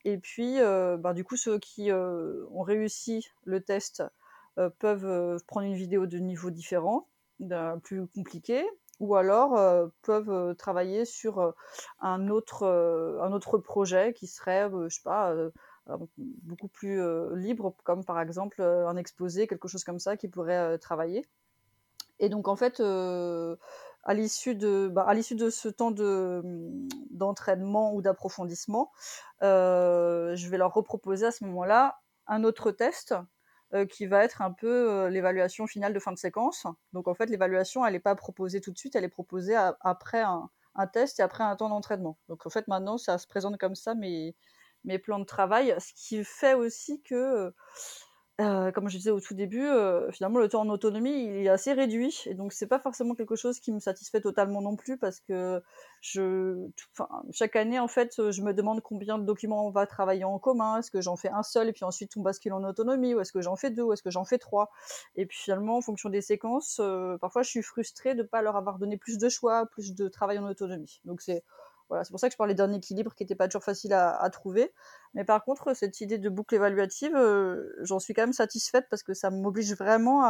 [0.05, 4.03] Et puis, ben, du coup, ceux qui ont réussi le test
[4.77, 7.07] peuvent prendre une vidéo de niveau différent,
[7.83, 8.65] plus compliqué,
[8.99, 11.53] ou alors peuvent travailler sur
[12.01, 12.65] un, autre,
[13.21, 15.33] un autre projet qui serait, je sais pas,
[16.17, 17.01] beaucoup plus
[17.35, 21.25] libre, comme par exemple un exposé, quelque chose comme ça, qui pourrait travailler.
[22.19, 26.41] Et donc en fait, à l'issue de, bah, à l'issue de ce temps de,
[27.11, 28.91] d'entraînement ou d'approfondissement,
[29.41, 33.15] je vais leur reproposer à ce moment-là un autre test
[33.73, 36.65] euh, qui va être un peu euh, l'évaluation finale de fin de séquence.
[36.93, 40.21] Donc en fait, l'évaluation, elle n'est pas proposée tout de suite, elle est proposée après
[40.21, 40.49] un,
[40.93, 42.17] test et après un temps d'entraînement.
[42.29, 44.35] Donc en fait, maintenant, ça se présente comme ça mes,
[44.85, 47.53] mes plans de travail, ce qui fait aussi que
[48.39, 51.49] euh, comme je disais au tout début, euh, finalement le temps en autonomie il est
[51.49, 52.23] assez réduit.
[52.25, 55.61] Et donc c'est pas forcément quelque chose qui me satisfait totalement non plus parce que
[55.99, 56.67] je,
[57.31, 60.77] chaque année en fait je me demande combien de documents on va travailler en commun,
[60.77, 63.13] est-ce que j'en fais un seul et puis ensuite on bascule en autonomie?
[63.13, 63.83] Ou est-ce que j'en fais deux?
[63.83, 64.71] Ou est-ce que j'en fais trois?
[65.15, 68.55] Et puis finalement en fonction des séquences, euh, parfois je suis frustrée de pas leur
[68.55, 71.01] avoir donné plus de choix, plus de travail en autonomie.
[71.03, 71.43] Donc c'est
[72.03, 74.73] c'est pour ça que je parlais d'un équilibre qui n'était pas toujours facile à, trouver.
[75.13, 79.03] Mais par contre, cette idée de boucle évaluative, euh, j'en suis quand même satisfaite parce
[79.03, 80.23] que ça m'oblige vraiment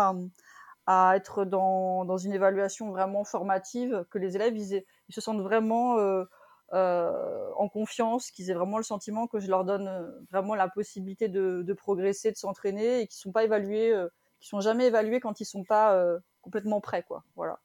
[0.87, 6.23] à, être dans, une évaluation vraiment formative, que les élèves ils, se sentent vraiment euh,
[6.73, 11.27] euh, en confiance, qu'ils aient vraiment le sentiment que je leur donne vraiment la possibilité
[11.27, 13.93] de, progresser, de s'entraîner et qu'ils sont pas évalués,
[14.39, 16.01] qui sont jamais évalués quand ils sont pas
[16.41, 17.23] complètement prêts, quoi.
[17.35, 17.59] Voilà.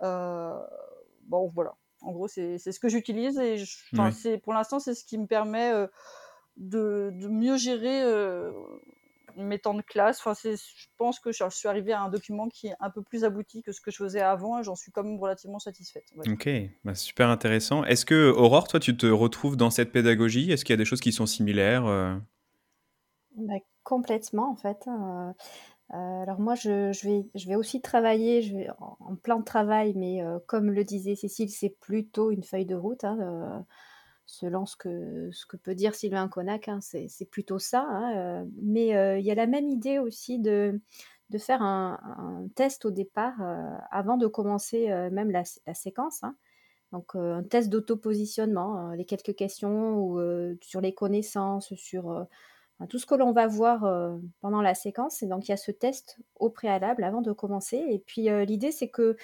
[0.00, 1.74] bon, voilà.
[2.02, 5.86] En gros, c'est ce que j'utilise et pour l'instant, c'est ce qui me permet euh,
[6.56, 8.52] de, mieux gérer euh,
[9.36, 10.20] mes temps de classe.
[10.24, 13.24] Enfin, je pense que je suis arrivée à un document qui est un peu plus
[13.24, 16.04] abouti que ce que je faisais avant et j'en suis quand même relativement satisfaite.
[16.26, 16.48] Ok,
[16.84, 17.84] bah, super intéressant.
[17.84, 20.52] Est-ce que, Aurore, toi, tu te retrouves dans cette pédagogie?
[20.52, 22.16] Est-ce qu'il y a des choses qui sont similaires euh?
[23.36, 24.86] bah, Complètement, en fait.
[25.94, 26.92] Euh, alors moi, je,
[27.46, 31.70] vais, aussi travailler je vais, en, de travail, mais euh, comme le disait Cécile, c'est
[31.80, 33.58] plutôt une feuille de route, hein, euh,
[34.26, 37.86] selon ce que, peut dire Sylvain Connac, hein, c'est, plutôt ça.
[37.88, 40.78] Hein, mais il y a la même idée aussi de,
[41.38, 43.40] faire un, test au départ,
[43.90, 46.20] avant de commencer même la, séquence.
[46.92, 50.18] Donc un test d'autopositionnement, les quelques questions
[50.60, 52.26] sur les connaissances, sur
[52.86, 55.22] tout ce que l'on va voir euh, pendant la séquence.
[55.22, 57.76] Et donc, il y a ce test au préalable avant de commencer.
[57.76, 59.16] Et puis, euh, l'idée, c'est que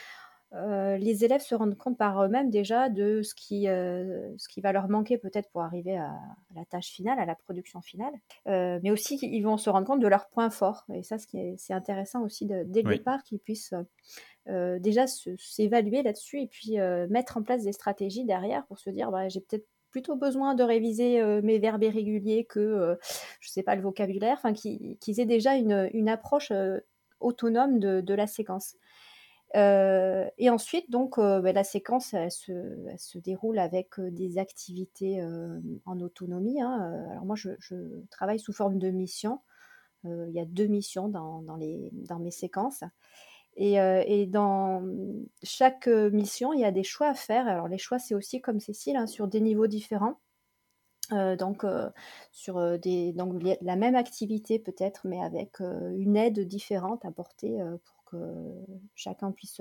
[0.52, 4.70] euh, les élèves se rendent compte par eux-mêmes déjà de ce qui, ce qui va
[4.72, 6.12] leur manquer peut-être pour arriver à,
[6.55, 8.12] la tâche finale, à la production finale.
[8.46, 10.84] mais aussi, ils vont se rendre compte de leurs points forts.
[10.94, 13.74] Et ça, c'est intéressant aussi dès le départ qu'ils puissent
[14.46, 16.76] déjà s'évaluer là-dessus et puis
[17.11, 20.64] mettre en place des stratégies derrière pour se dire bah, j'ai peut-être plutôt besoin de
[20.64, 22.97] réviser euh, mes verbes irréguliers que, euh,
[23.38, 26.80] je sais pas, le vocabulaire, enfin, qu'ils aient déjà une, approche euh,
[27.20, 28.74] autonome de, la séquence.
[29.55, 32.53] Et ensuite, donc, ben, la séquence, elle se,
[32.97, 35.24] se déroule avec des activités
[35.84, 36.61] en autonomie.
[36.61, 37.07] hein.
[37.12, 37.51] Alors moi, je,
[38.11, 39.38] travaille sous forme de mission.
[40.03, 42.82] Il y a deux missions dans, dans, les, dans mes séquences.
[43.57, 44.82] Et, euh, et dans
[45.42, 47.46] chaque euh, mission, il y a des choix à faire.
[47.46, 50.20] Alors les choix, c'est aussi comme Cécile, hein, sur des niveaux différents.
[51.12, 51.66] Euh, donc
[52.32, 58.16] sur la même activité peut-être, mais avec une aide différente apportée pour que
[58.94, 59.61] chacun puisse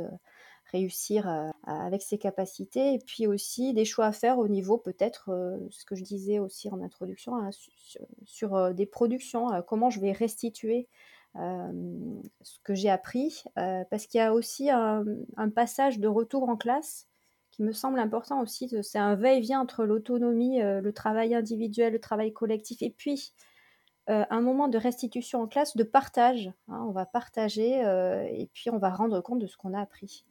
[0.72, 1.28] réussir
[1.64, 2.94] avec ses capacités.
[2.94, 6.70] Et puis aussi des choix à faire au niveau peut-être, ce que je disais aussi
[6.70, 10.88] en introduction, hein, su- sur, des productions, comment je vais restituer
[11.36, 15.04] ce que j'ai appris, euh, parce qu'il y a aussi un,
[15.56, 17.08] passage de retour en classe
[17.52, 18.74] qui me semble important aussi.
[18.82, 23.34] C'est un va-et-vient entre l'autonomie, euh, le travail individuel, le travail collectif, et puis
[24.10, 26.52] euh, un moment de restitution en classe, de partage.
[26.68, 26.84] hein.
[26.88, 30.26] on va partager euh, et puis on va rendre compte de ce qu'on a appris.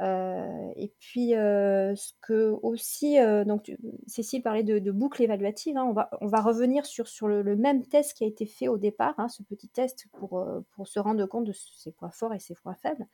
[0.00, 3.72] Euh, et puis, euh, ce que aussi, euh, donc
[4.06, 5.76] Cécile parlait de, boucle évaluative.
[5.76, 9.28] hein, on, va, revenir sur, le, même test qui a été fait au départ, hein,
[9.28, 10.44] ce petit test pour,
[10.84, 13.06] se rendre compte de ses points forts et ses points faibles.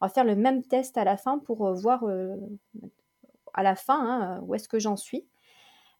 [0.00, 2.04] On va faire le même test à la fin pour voir
[3.54, 5.26] à la fin hein, où est-ce que j'en suis.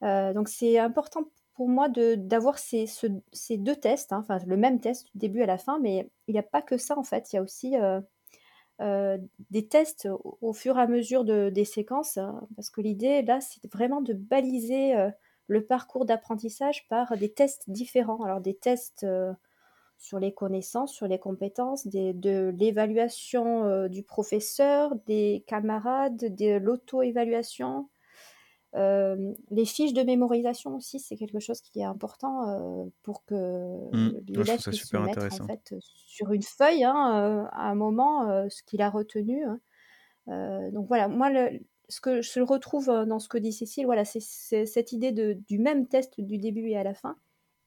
[0.02, 1.24] Donc c'est important
[1.54, 5.46] pour moi d'avoir ces, ce- ces deux tests, enfin le même test du début à
[5.46, 7.32] la fin, mais il n'y a pas que ça en fait.
[7.32, 7.74] Il y a aussi
[8.80, 9.16] euh,
[9.50, 10.06] des tests
[10.40, 14.02] au, fur et à mesure de, des séquences, hein, parce que l'idée là, c'est vraiment
[14.02, 15.10] de baliser euh,
[15.46, 18.22] le parcours d'apprentissage par des tests différents.
[18.22, 19.32] Alors des tests euh,
[19.96, 27.88] sur les connaissances, sur les compétences, de l'évaluation du professeur, des camarades, de l'auto-évaluation.
[28.76, 33.34] Euh, les fiches de mémorisation aussi, c'est quelque chose qui est important euh, pour que
[33.34, 34.08] Mm.
[34.08, 38.48] Trouve l'élève puisse super mettre en fait sur une feuille hein, euh, à un moment
[38.50, 39.44] ce qu'il a retenu.
[39.44, 39.60] hein.
[40.72, 44.66] Donc voilà, moi le- ce que je retrouve dans ce que dit Cécile, voilà, c'est
[44.66, 47.16] cette idée de, du même test du début et à la fin,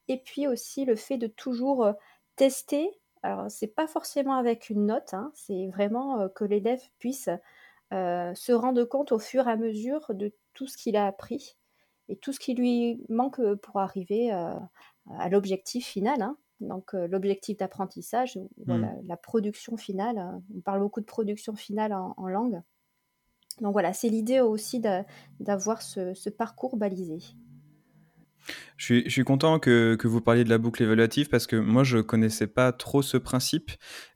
[0.09, 1.87] et puis aussi le fait de toujours
[2.35, 2.91] tester.
[3.23, 7.29] Alors c'est pas forcément avec une note, hein, c'est vraiment que l'élève puisse
[7.93, 11.57] euh, se rendre compte au fur et à mesure de tout ce qu'il a appris
[12.07, 14.53] et tout ce qui lui manque euh, pour arriver euh,
[15.17, 16.21] à l'objectif final.
[16.21, 16.37] hein.
[16.59, 20.17] Donc euh, l'objectif d'apprentissage, voilà, la production finale.
[20.17, 22.61] euh, On parle beaucoup de production finale en, en langue.
[23.61, 24.81] Donc voilà, c'est l'idée aussi
[25.39, 27.19] d'avoir ce, ce parcours balisé.
[28.77, 32.47] Je suis, content que, vous parliez de la boucle évaluative parce que moi, je connaissais
[32.47, 33.71] pas trop ce principe.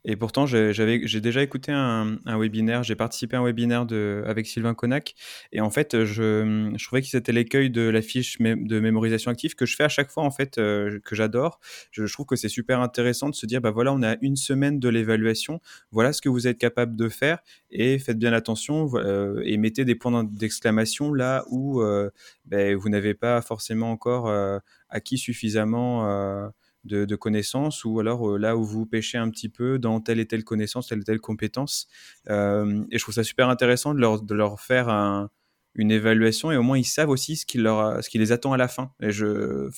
[0.06, 4.72] Et pourtant, j'ai déjà écouté un, webinaire, j'ai participé à un webinaire de, avec Sylvain
[4.72, 5.14] Connac.
[5.52, 9.54] Et en fait, je, je trouvais que c'était l'écueil de la fiche de mémorisation active
[9.54, 11.60] que je fais à chaque fois, en fait, euh, que j'adore.
[11.90, 14.36] Je, je trouve que c'est super intéressant de se dire, bah voilà, on a une
[14.36, 15.60] semaine de l'évaluation,
[15.90, 17.38] voilà ce que vous êtes capable de faire
[17.70, 22.10] et faites bien attention euh, et mettez des points d'exclamation là où euh,
[22.46, 24.58] ben, vous n'avez pas forcément encore euh,
[24.88, 26.48] acquis suffisamment euh,
[26.84, 30.26] de, connaissances ou alors euh, là où vous pêchez un petit peu dans telle et
[30.26, 31.86] telle connaissance, telle et telle compétence.
[32.28, 35.30] Et je trouve ça super intéressant de leur, faire un-
[35.74, 38.52] une évaluation et au moins ils savent aussi ce qui, leur, ce qui les attend
[38.52, 38.92] à la fin.
[39.00, 39.68] Et je,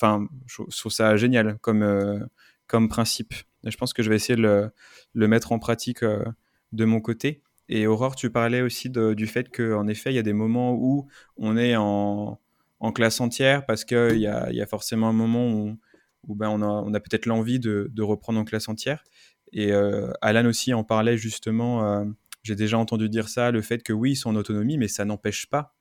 [0.45, 2.27] je, trouve ça génial comme,
[2.67, 3.33] comme principe.
[3.65, 4.71] Et je pense que je vais essayer de
[5.13, 7.41] le, mettre en pratique de mon côté.
[7.69, 11.07] Et Aurore, tu parlais aussi du fait qu'en effet, il y a des moments où
[11.35, 12.39] on est en,
[12.79, 15.77] en classe entière parce qu'il y a, y a forcément un moment où,
[16.35, 19.03] ben on a, peut-être l'envie de, reprendre en classe entière.
[19.53, 21.85] Et euh, Alan aussi en parlait justement.
[21.85, 22.05] euh,
[22.43, 25.05] J'ai déjà entendu dire ça, le fait que oui, ils sont en autonomie, mais ça
[25.05, 25.75] n'empêche pas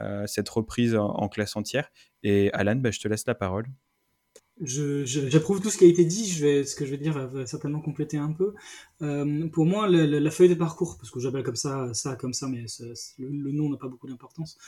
[0.00, 1.90] euh, cette reprise en, classe entière.
[2.22, 3.66] Et Alan, ben, je te laisse la parole.
[4.60, 6.28] J'approuve tout ce qui a été dit.
[6.30, 8.54] Je vais, ce que je vais dire va, certainement compléter un peu.
[9.52, 12.64] Pour moi, la feuille de parcours, parce que j'appelle comme ça, ça comme ça, mais
[13.18, 14.58] le, nom n'a pas beaucoup d'importance.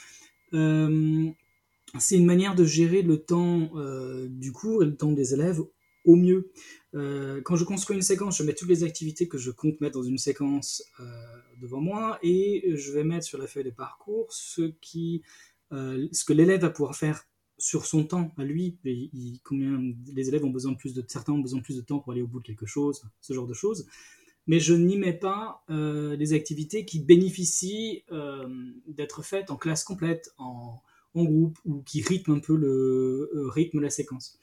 [1.99, 5.61] C'est une manière de gérer le temps euh, du cours et le temps des élèves
[6.03, 6.51] au mieux.
[6.93, 9.97] Euh, quand je construis une séquence, je mets toutes les activités que je compte mettre
[9.97, 11.03] dans une séquence euh,
[11.61, 15.23] devant moi et je vais mettre sur la feuille de parcours ce, qui,
[15.71, 17.23] ce que l'élève va pouvoir faire
[17.57, 18.77] sur son temps à lui.
[18.85, 19.09] Et
[19.43, 19.81] combien
[20.13, 22.11] les élèves ont besoin de plus de certains ont besoin de plus de temps pour
[22.11, 23.87] aller au bout de quelque chose, ce genre de choses.
[24.47, 28.03] Mais je n'y mets pas les activités qui bénéficient
[28.87, 30.81] d'être faites en classe complète, en,
[31.15, 34.39] en groupe ou qui rythment un peu le euh, rythme la séquence.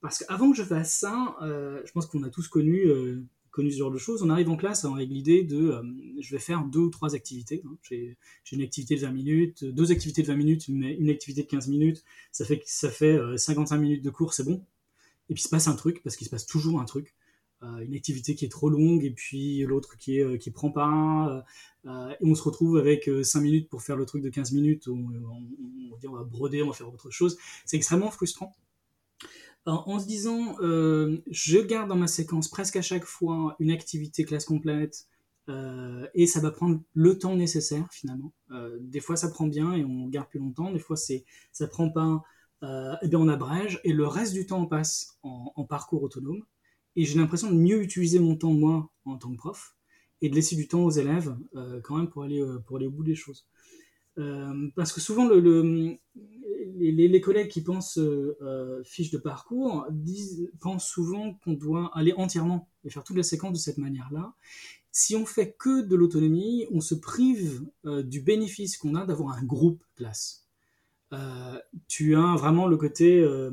[0.00, 3.70] Parce qu'avant que je fasse ça, euh, je pense qu'on a tous connu, euh, connu
[3.70, 4.22] ce genre de choses.
[4.22, 5.80] On arrive en classe avec l'idée de
[6.20, 7.62] je vais faire deux ou trois activités.
[7.66, 7.76] hein.
[7.82, 8.16] J'ai
[8.52, 11.68] une activité de 20 minutes, deux activités de 20 minutes, une, une activité de 15
[11.68, 12.04] minutes.
[12.32, 14.64] Ça fait, ça fait euh, 55 minutes de cours, c'est bon.
[15.30, 17.14] Et puis se passe un truc, parce qu'il se passe toujours un truc.
[17.82, 21.44] Une activité qui est trop longue et puis l'autre qui est qui prend pas.
[21.86, 21.88] et
[22.22, 24.88] on se retrouve avec 5 minutes pour faire le truc de 15 minutes.
[24.88, 27.36] On, va broder, on va faire autre chose.
[27.64, 28.54] C'est extrêmement frustrant.
[29.66, 34.44] En, se disant, je garde dans ma séquence presque à chaque fois une activité classe
[34.44, 35.08] complète,
[35.50, 38.32] euh, et ça va prendre le temps nécessaire finalement.
[38.50, 41.66] Euh, des fois ça prend bien et on garde plus longtemps, des fois c'est ça
[41.68, 42.22] prend pas,
[42.62, 46.42] euh, et bien on abrège et le reste du temps on passe en, parcours autonome.
[46.96, 49.76] Et j'ai l'impression de mieux utiliser mon temps moi en tant que prof
[50.22, 52.90] et de laisser du temps aux élèves euh, quand même pour aller pour aller au
[52.90, 53.46] bout des choses.
[54.76, 55.96] parce que souvent le, le
[56.76, 57.98] les, les, collègues qui pensent
[58.84, 59.86] fiche de parcours
[60.60, 64.34] pensent souvent qu'on doit aller entièrement et faire toute la séquence de cette manière-là
[64.96, 69.36] si on fait que de l'autonomie, on se prive euh, du bénéfice qu'on a d'avoir
[69.36, 70.46] un groupe classe.
[71.12, 73.50] Euh, tu as vraiment le côté euh,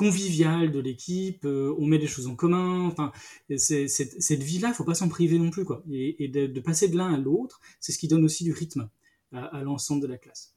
[0.00, 2.86] convivial de l'équipe, on met des choses en commun.
[2.86, 3.12] Enfin,
[3.58, 5.84] cette vie-là, il faut pas s'en priver non plus, quoi.
[5.92, 8.88] Et, de, passer de l'un à l'autre, c'est ce qui donne aussi du rythme
[9.32, 10.54] à, l'ensemble de la classe.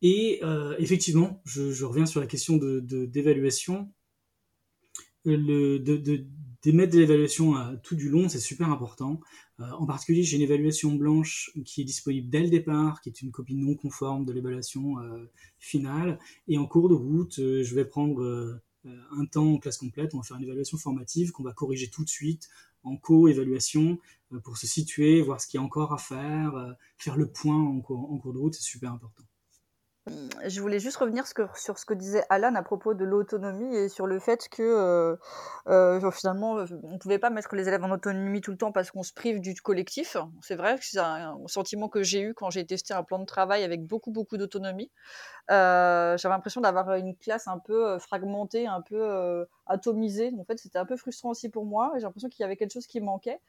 [0.00, 0.40] Et
[0.78, 3.92] effectivement, je, reviens sur la question de d'évaluation.
[5.26, 6.24] Le, de,
[6.62, 9.20] des maîtres d'évaluation euh, tout du long, c'est super important.
[9.60, 13.22] Euh, en particulier, j'ai une évaluation blanche qui est disponible dès le départ, qui est
[13.22, 16.18] une copie non conforme de l'évaluation euh, finale.
[16.48, 20.22] Et en cours de route, je vais prendre un temps en classe complète, on va
[20.22, 22.48] faire une évaluation formative qu'on va corriger tout de suite
[22.82, 23.98] en co-évaluation
[24.42, 27.80] pour se situer, voir ce qu'il y a encore à faire, faire le point en
[27.80, 29.24] cours, en cours de route, c'est super important.
[30.46, 34.06] Je voulais juste revenir sur ce que disait Alan à propos de l'autonomie et sur
[34.06, 35.16] le fait que euh,
[35.68, 38.90] euh, finalement on ne pouvait pas mettre les élèves en autonomie tout le temps parce
[38.90, 40.16] qu'on se prive du collectif.
[40.40, 43.26] C'est vrai que c'est un sentiment que j'ai eu quand j'ai testé un plan de
[43.26, 44.90] travail avec beaucoup beaucoup d'autonomie.
[45.50, 50.32] Euh, j'avais l'impression d'avoir une classe un peu fragmentée, un peu atomisée.
[50.38, 51.92] En fait, c'était un peu frustrant aussi pour moi.
[51.96, 53.40] J'ai l'impression qu'il y avait quelque chose qui manquait.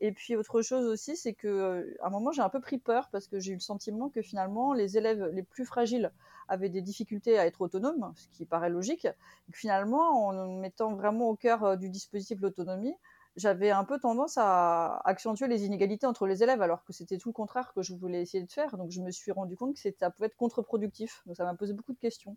[0.00, 2.78] Et puis autre chose aussi, c'est que euh, à un moment j'ai un peu pris
[2.78, 6.12] peur parce que j'ai eu le sentiment que finalement les élèves les plus fragiles
[6.48, 9.04] avaient des difficultés à être autonomes, ce qui paraît logique.
[9.04, 12.94] Et que finalement, en mettant vraiment au cœur euh, du dispositif l'autonomie,
[13.38, 17.28] j'avais un peu tendance à accentuer les inégalités entre les élèves, alors que c'était tout
[17.28, 18.76] le contraire que je voulais essayer de faire.
[18.76, 21.22] Donc je me suis rendu compte que ça pouvait être contre-productif.
[21.26, 22.36] Donc ça m'a posé beaucoup de questions.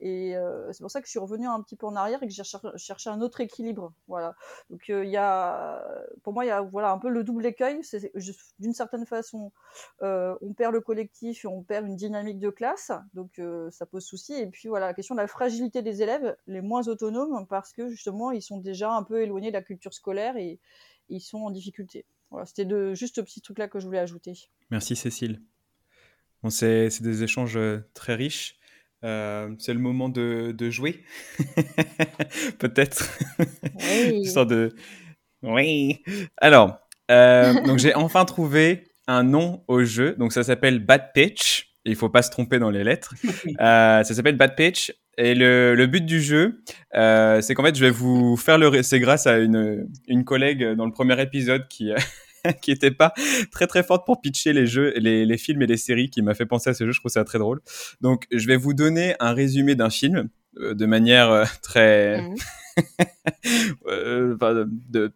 [0.00, 2.26] Et euh, c'est pour ça que je suis revenue un petit peu en arrière et
[2.26, 2.42] que j'ai
[2.76, 3.92] cherché un autre équilibre.
[4.08, 4.34] Voilà.
[4.70, 5.84] Donc euh, il y a,
[6.22, 7.80] pour moi, il y a voilà un peu le double écueil.
[8.58, 9.52] D'une certaine façon,
[10.02, 12.90] euh, on perd le collectif et on perd une dynamique de classe.
[13.14, 13.40] Donc
[13.70, 14.34] ça pose souci.
[14.34, 17.88] Et puis voilà, la question de la fragilité des élèves, les moins autonomes, parce que
[17.88, 20.58] justement ils sont déjà un peu éloignés de la culture scolaire et
[21.08, 22.04] ils sont en difficulté.
[22.30, 24.34] Voilà, c'était de, juste ce petit truc-là que je voulais ajouter.
[24.70, 25.40] Merci Cécile.
[26.42, 28.56] Bon, c'est, des échanges euh, très riches.
[29.02, 31.04] Euh, c'est le moment de, de jouer,
[32.58, 33.18] peut-être.
[33.74, 34.32] Oui.
[34.46, 34.74] de.
[35.42, 36.02] Oui.
[36.36, 36.78] Alors,
[37.10, 40.14] euh, donc j'ai enfin trouvé un nom au jeu.
[40.18, 41.74] Donc ça s'appelle Bad Pitch.
[41.86, 43.14] Il faut pas se tromper dans les lettres.
[43.58, 46.62] ça s'appelle Bad Pitch et le, le, but du jeu,
[46.94, 48.82] euh, c'est qu'en fait, je vais vous faire le.
[48.82, 51.90] C'est grâce à une, une collègue dans le premier épisode qui
[52.62, 53.12] qui était pas
[53.50, 56.34] très très forte pour pitcher les jeux, les, les films et les séries, qui m'a
[56.34, 56.92] fait penser à ce jeu.
[56.92, 57.60] Je trouve ça très drôle.
[58.00, 62.34] Donc, je vais vous donner un résumé d'un film euh, de manière euh, très mmh.
[63.86, 64.36] euh,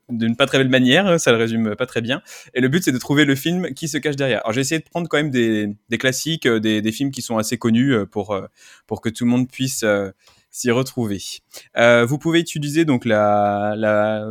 [0.08, 2.22] d'une pas très belle manière, ça le résume pas très bien.
[2.54, 4.40] Et le but, c'est de trouver le film qui se cache derrière.
[4.44, 7.58] Alors, j'ai essayé de prendre quand même des, classiques, des, des, films qui sont assez
[7.58, 8.38] connus pour,
[8.86, 9.84] pour que tout le monde puisse
[10.54, 11.18] s'y retrouver.
[11.76, 13.74] Euh, vous pouvez utiliser donc la,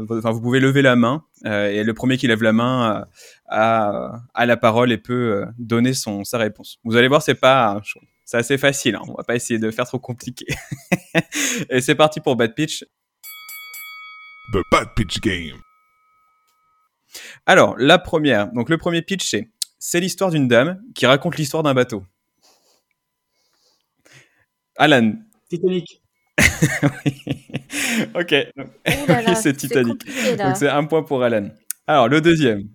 [0.10, 3.06] enfin vous pouvez lever la main euh, et le premier qui lève la main
[3.50, 6.80] a, a la parole et peut donner son sa réponse.
[6.86, 7.82] Vous allez voir, c'est pas
[8.24, 8.96] c'est assez facile.
[8.96, 9.02] Hein.
[9.10, 10.46] On va pas essayer de faire trop compliqué.
[11.70, 12.86] et c'est parti pour Bad Pitch.
[14.52, 15.62] The Bad Pitch Game.
[17.46, 18.52] Alors, la première.
[18.52, 22.06] Donc, le premier pitch, c'est c'est l'histoire d'une dame qui raconte l'histoire d'un bateau.
[24.78, 25.14] Alan.
[25.50, 26.02] Titanic.
[28.16, 28.36] ok.
[29.36, 30.06] c'est Titanic.
[30.38, 31.50] Donc, c'est un point pour Alan.
[31.86, 32.70] Alors, le deuxième.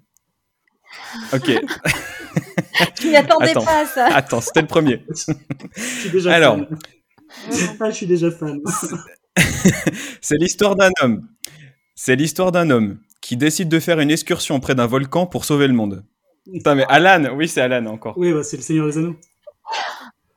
[1.33, 1.51] Ok.
[3.01, 4.07] Je n'y attendais pas à ça.
[4.15, 5.05] Attends, c'était le premier.
[5.09, 6.79] je suis déjà Alors, fan.
[7.51, 8.61] je suis déjà fan.
[10.21, 11.27] c'est l'histoire d'un homme
[12.01, 15.67] c'est l'histoire d'un homme qui décide de faire une excursion près d'un volcan pour sauver
[15.67, 16.05] le monde.
[16.51, 18.17] Putain, mais Alan, oui, c'est Alan encore.
[18.17, 19.17] Oui, bah, c'est le Seigneur des Anneaux.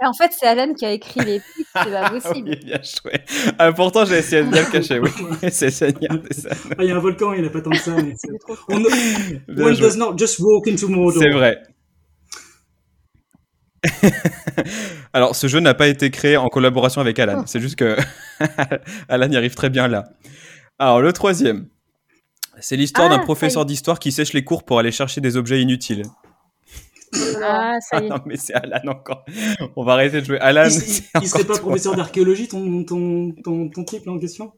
[0.04, 2.50] En fait, c'est Alan qui a écrit les pistes, c'est pas possible.
[2.50, 3.22] oui, bien joué.
[3.60, 5.12] Ah, pourtant, j'ai essayé de bien le cacher, oui.
[5.52, 6.58] c'est Seigneur des Anneaux.
[6.72, 7.96] Ah, il y a un volcan, il n'y a pas tant que ça.
[7.96, 8.16] Mais
[8.68, 8.78] On...
[9.64, 11.22] One does not just walk into Mordor.
[11.22, 11.62] C'est vrai.
[15.14, 17.44] Alors, ce jeu n'a pas été créé en collaboration avec Alan.
[17.46, 17.98] C'est juste que
[19.10, 20.06] Alan y arrive très bien là.
[20.82, 21.68] Alors, le troisième.
[22.60, 25.38] C'est l'histoire Ah, d'un ça professeur d'histoire qui sèche les cours pour aller chercher des
[25.38, 26.04] objets inutiles.
[27.44, 28.10] Ah, ça Ah y est.
[28.10, 29.24] non, mais c'est Alan encore.
[29.76, 30.40] On va arrêter de jouer.
[30.40, 31.62] Alan, il, il serait pas toi.
[31.62, 34.54] professeur d'archéologie, ton, ton, ton, ton type là en question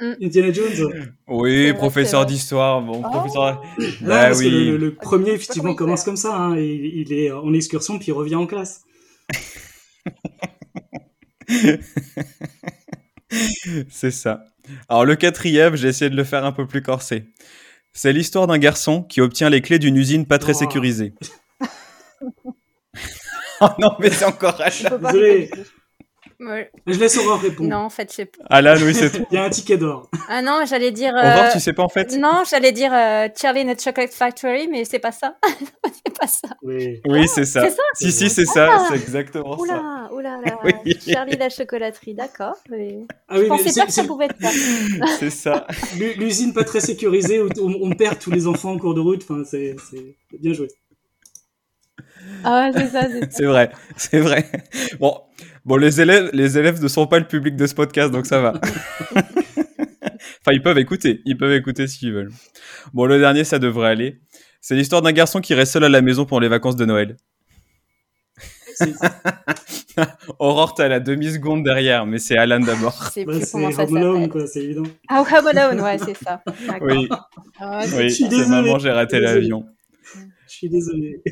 [0.00, 0.12] Mm.
[0.22, 2.82] Indiana Jones Oui, professeur d'histoire.
[2.82, 3.10] Bon, Oh.
[3.10, 3.62] professeur.
[3.78, 4.50] Ouais, Bah parce que oui.
[4.50, 6.36] le, le- le Ah, premier, effectivement, commence comme ça.
[6.36, 8.82] hein, il, il est en excursion, puis il revient en classe.
[13.88, 14.44] C'est ça.
[14.88, 17.26] Alors le quatrième, j'ai essayé de le faire un peu plus corsé.
[17.92, 20.58] C'est l'histoire d'un garçon qui obtient les clés d'une usine pas très Oh.
[20.58, 21.14] sécurisée.
[23.60, 24.60] oh non, mais c'est encore
[25.00, 25.50] Désolé.
[26.40, 26.70] Ouais.
[26.86, 27.68] Je laisse Aurore répondre.
[27.68, 28.44] Non, en fait, je sais pas.
[28.48, 29.26] Alan, oui, c'est toi.
[29.30, 30.08] Il y a un ticket d'or.
[30.30, 31.14] Ah non, j'allais dire.
[31.16, 34.68] Euh, tu sais pas en fait Non, j'allais dire euh, Charlie and the Chocolate Factory,
[34.68, 35.36] mais c'est pas ça.
[36.04, 36.48] c'est pas ça.
[36.62, 37.00] Oui.
[37.06, 37.62] Oui, c'est ça.
[37.62, 38.68] c'est ça Si, si, c'est ça.
[38.70, 38.86] Ah.
[38.90, 39.62] C'est exactement ça.
[39.62, 40.58] Oula, oula, là.
[40.84, 40.96] Oui.
[41.08, 42.56] Charlie la chocolaterie, d'accord.
[42.70, 44.50] mais Ah Je oui, mais pensais c'est- pas que ça c'est pouvait être ça.
[45.18, 45.66] C'est ça.
[45.98, 49.22] l'u- l'usine pas très sécurisée où on, perd tous les enfants en cours de route.
[49.28, 50.68] Enfin, c'est c'est bien joué.
[52.44, 53.26] Ah ouais, c'est ça, c'est ça.
[53.30, 53.70] C'est vrai.
[53.96, 54.44] C'est vrai.
[55.00, 55.22] Bon.
[55.64, 58.40] Bon, les élèves, les élèves ne sont pas le public de ce podcast, donc ça
[58.40, 58.54] va.
[59.14, 61.20] enfin, ils peuvent écouter.
[61.24, 62.32] Ils peuvent écouter s'ils veulent.
[62.94, 64.20] Bon, le dernier, ça devrait aller.
[64.60, 67.16] C'est l'histoire d'un garçon qui reste seul à la maison pour les vacances de Noël.
[68.74, 68.92] C'est
[70.38, 72.96] Aurore, t'as la demi-seconde derrière, mais c'est Alan d'abord.
[73.00, 74.84] Bah, c'est comment ça Home quoi, c'est évident.
[75.08, 76.40] Ah, Home Alone, ouais, c'est ça.
[76.66, 76.88] D'accord.
[76.88, 77.08] Oui,
[77.58, 78.48] Ah, oui, Je suis désolé.
[78.48, 79.66] maman, j'ai raté l'avion.
[80.48, 81.22] Je suis désolé.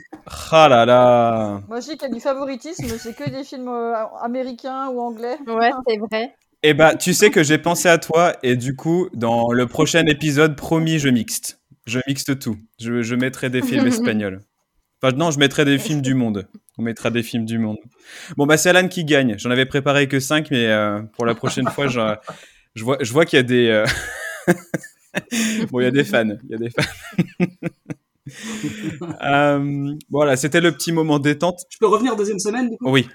[0.51, 1.63] Ah là là.
[1.69, 5.01] Moi, je dis qu'il y a du favoritisme, c'est que des films euh, américains ou
[5.01, 5.37] anglais.
[5.47, 6.35] Ouais, c'est vrai.
[6.63, 10.05] Eh bah, tu sais que j'ai pensé à toi et du coup, dans le prochain
[10.07, 11.61] épisode, promis, je mixte.
[11.87, 12.57] Je mixte tout.
[12.81, 14.41] Je, je mettrai des films espagnols.
[15.03, 16.49] Enfin, non, je mettrai des films du monde.
[16.79, 17.79] On mettra des films du monde.
[18.37, 19.37] Bon, bah, c'est Alan qui gagne.
[19.39, 22.01] J'en avais préparé que 5, mais euh, pour la prochaine fois, je,
[22.75, 23.69] je vois, je vois qu'il y a des.
[23.69, 23.87] euh,
[25.71, 26.37] bon, il y a des fans.
[26.45, 26.83] Il y a des fans.
[29.23, 31.61] Euh, voilà, c'était le petit moment détente.
[31.71, 32.91] Je peux revenir deuxième semaine, du coup?
[32.91, 33.09] Oui.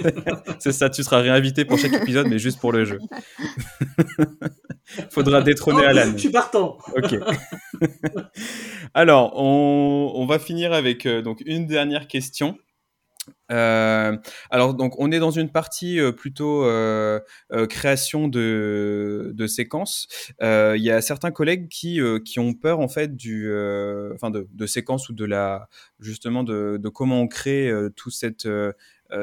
[0.58, 2.98] c'est ça, tu seras réinvité pour chaque épisode, mais juste pour le jeu.
[5.10, 6.12] Faudra détrôner Oh, Alan.
[6.12, 6.78] Je suis partant.
[6.96, 7.14] Ok.
[8.94, 12.56] Alors, on, on va finir avec euh, donc une dernière question.
[13.50, 14.16] Euh,
[14.50, 17.20] alors, donc, on est dans une partie euh, plutôt euh,
[17.52, 20.06] euh, création de, de séquences.
[20.42, 23.50] Euh, Il y a certains collègues qui, euh, qui ont peur en fait du,
[24.14, 28.46] enfin de, de séquences ou de la justement de, de comment on crée tout cette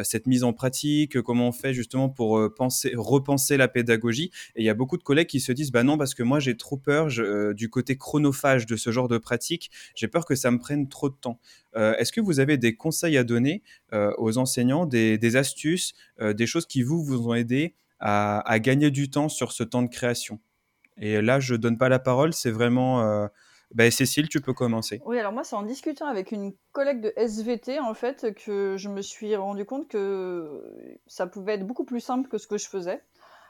[0.04, 4.32] cette mise en pratique, comment on fait justement pour euh, penser, repenser la pédagogie.
[4.56, 6.40] Et il y a beaucoup de collègues qui se disent, bah non, parce que moi
[6.40, 9.72] j'ai trop peur euh, du côté chronophage de ce genre de pratique.
[9.96, 11.40] J'ai peur que ça me prenne trop de temps.
[11.76, 13.64] Euh, Est-ce que vous avez des conseils à donner
[13.94, 18.60] euh, aux enseignants, des, astuces, euh, des choses qui vous vous ont aidé à, à
[18.60, 20.40] gagner du temps sur ce temps de création?
[21.00, 23.30] Et là, je donne pas la parole, c'est vraiment.
[23.72, 25.02] Euh, bah, Cécile, tu peux commencer.
[25.06, 28.90] Oui, alors moi, c'est en discutant avec une collègue de SVT, en fait, que je
[28.90, 30.64] me suis rendu compte que
[31.08, 33.02] ça pouvait être beaucoup plus simple que ce que je faisais.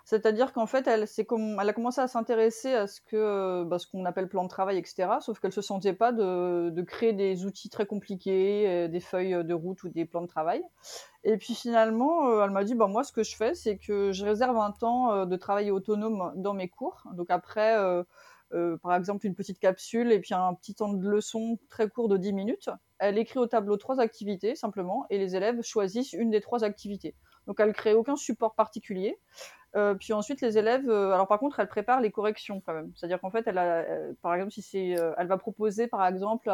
[0.06, 3.88] C'est-à-dire qu'en fait, elle, comme, elle a commencé à s'intéresser à ce que, bah, ce
[3.88, 5.10] qu'on appelle plan de travail, etc.
[5.20, 9.54] Sauf qu'elle se sentait pas de, créer des outils très compliqués, euh, des feuilles de
[9.54, 10.64] route ou des plans de travail.
[11.26, 14.14] Et puis finalement, euh, elle m'a dit, bah, moi, ce que je fais, c'est que
[14.14, 17.04] je réserve un temps euh, de travail autonome dans mes cours.
[17.14, 18.02] Donc après, euh,
[18.54, 22.08] euh, par exemple une petite capsule et puis un petit temps de leçon très court
[22.08, 22.70] de 10 minutes.
[23.00, 27.14] Elle écrit au tableau trois activités simplement et les élèves choisissent une des trois activités.
[27.46, 29.20] Donc elle crée aucun support particulier.
[29.76, 32.92] Euh, puis ensuite les élèves, euh, alors par contre elle prépare les corrections quand même.
[32.96, 33.86] C'est-à-dire qu'en fait elle a,
[34.22, 36.50] par exemple si c'est, elle va proposer par exemple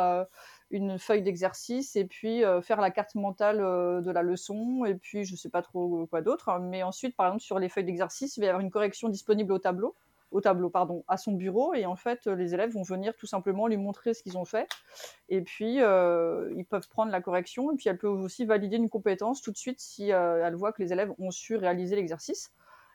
[0.72, 5.36] une feuille d'exercice et puis faire la carte mentale de la leçon et puis je
[5.36, 6.50] sais pas trop quoi d'autre.
[6.50, 6.60] hein.
[6.60, 9.54] Mais ensuite par exemple sur les feuilles d'exercice il va y avoir une correction disponible
[9.54, 9.96] au tableau
[10.34, 11.74] au tableau, pardon, à son bureau.
[11.74, 14.68] Et en fait, les élèves vont venir tout simplement lui montrer ce qu'ils ont fait.
[15.30, 17.72] Et puis, euh, ils peuvent prendre la correction.
[17.72, 20.74] Et puis, elle peut aussi valider une compétence tout de suite si euh, elle voit
[20.74, 22.52] que les élèves ont su réaliser l'exercice.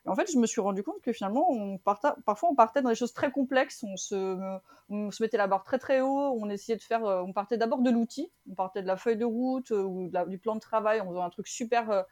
[0.07, 2.82] Et en fait, je me suis rendu compte que finalement, on parta- parfois, on partait
[2.82, 3.82] dans des choses très complexes.
[3.82, 4.59] On se,
[4.89, 6.36] on se mettait la barre très très haut.
[6.41, 7.05] On essayait de faire.
[7.05, 8.30] euh, On partait d'abord de l'outil.
[8.51, 11.30] On partait de la feuille de route ou du plan de travail en faisant un
[11.30, 12.05] truc super.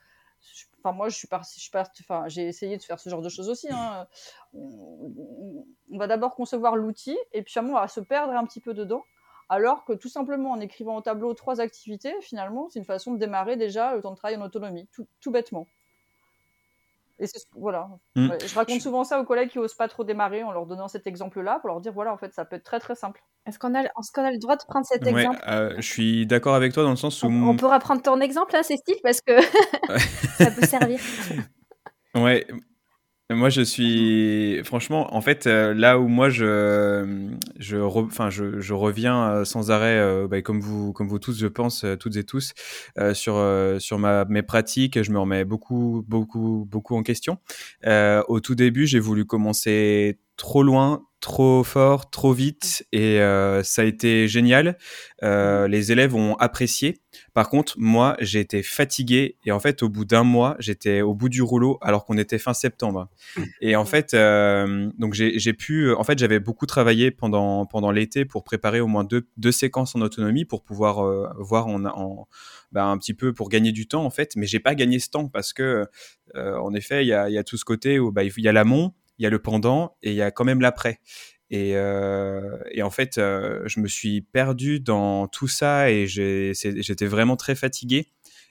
[0.78, 3.68] Enfin, moi, je suis je j'ai essayé de faire ce genre de choses aussi.
[3.70, 4.07] hein.
[4.55, 9.05] On, va d'abord concevoir l'outil et puis on va se perdre un petit peu dedans.
[9.49, 13.18] Alors que tout simplement, en écrivant au tableau trois activités, finalement, c'est une façon de
[13.18, 14.88] démarrer déjà le temps de travail en autonomie,
[15.20, 15.68] tout bêtement.
[17.18, 17.88] Et c'est- voilà.
[18.14, 18.28] Mm.
[18.30, 20.88] Ouais, je raconte souvent ça aux collègues qui osent pas trop démarrer en leur donnant
[20.88, 23.22] cet exemple-là pour leur dire voilà, en fait, ça peut être très très simple.
[23.46, 25.40] Est-ce qu'on a, est-ce qu'on a le droit de prendre cet Ouais, exemple?
[25.48, 27.26] euh, je suis d'accord avec toi dans le sens où.
[27.28, 29.32] on, on pourra prendre ton exemple, hein, Cécile, parce que
[30.38, 31.00] ça peut servir.
[32.14, 32.46] Ouais,
[33.32, 38.60] moi je suis franchement en fait euh, là où moi je je re- enfin je,
[38.60, 42.16] je reviens euh, sans arrêt euh, bah, comme vous comme vous tous je pense toutes
[42.16, 42.52] et tous
[42.98, 43.42] euh, sur
[43.80, 47.38] sur ma mes pratiques je me remets beaucoup beaucoup beaucoup en question.
[47.84, 53.82] Au tout début j'ai voulu commencer trop loin trop fort trop vite et euh, ça
[53.82, 54.76] a été génial.
[55.24, 57.00] Euh, les élèves ont apprécié.
[57.37, 61.12] Par contre, moi, j'ai été fatigué et en fait, au bout d'un mois, j'étais au
[61.12, 63.11] bout du rouleau alors qu'on était fin septembre.
[63.61, 68.24] Et en fait, euh, donc j'ai pu, en fait, j'avais beaucoup travaillé pendant pendant l'été
[68.24, 72.26] pour préparer au moins deux, deux séquences en autonomie pour pouvoir euh, voir en, en
[72.72, 74.34] bah, un petit peu pour gagner du temps en fait.
[74.37, 75.84] Mais j'ai pas gagné ce temps parce que
[76.37, 78.32] euh, en effet, il y a, il y a tout ce côté où bah, il
[78.39, 81.01] y a l'amont, il y a le pendant et il y a quand même l'après.
[81.51, 87.07] Et, euh, et en fait, euh, je me suis perdu dans tout ça et j'étais
[87.07, 88.11] vraiment très fatigué.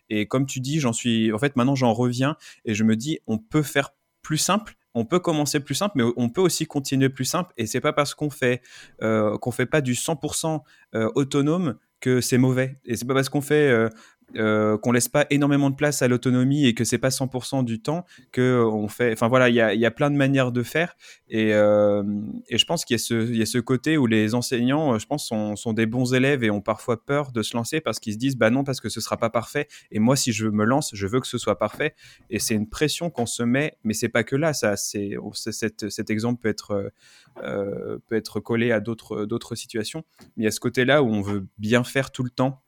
[0.10, 1.34] Et comme tu dis, j'en suis.
[1.34, 3.91] En fait, maintenant, j'en reviens et je me dis, on peut faire
[4.22, 4.76] plus simple.
[4.93, 7.54] On peut commencer plus simple, mais on peut aussi continuer plus simple.
[7.58, 8.62] Et c'est pas parce qu'on fait
[9.02, 10.62] euh, qu'on fait pas du 100%
[10.96, 12.80] euh, autonome que c'est mauvais.
[12.86, 13.89] Et c'est pas parce qu'on fait
[14.38, 17.80] euh, qu'on laisse pas énormément de place à l'autonomie et que c'est pas 100% du
[17.82, 19.13] temps que on fait.
[19.13, 20.95] Enfin voilà, il y a, y a plein de manières de faire.
[21.30, 22.03] Et, euh,
[22.49, 24.93] et je pense qu'il y, a ce- il y a ce côté où les enseignants,
[24.95, 27.82] euh, je pense, sont, sont des bons élèves et ont parfois peur de se lancer
[27.82, 29.67] parce qu'ils se disent, bah non, parce que ce sera pas parfait.
[29.91, 31.95] Et moi, si je me lance, je veux que ce soit parfait.
[32.30, 34.53] Et c'est une pression qu'on se met, mais c'est pas que là.
[34.53, 36.89] Ça, c'est cet, cet exemple peut être euh,
[37.43, 40.03] euh, peut être collé à d'autres d'autres situations.
[40.38, 42.61] Mais il y a ce côté-là où on veut bien faire tout le temps.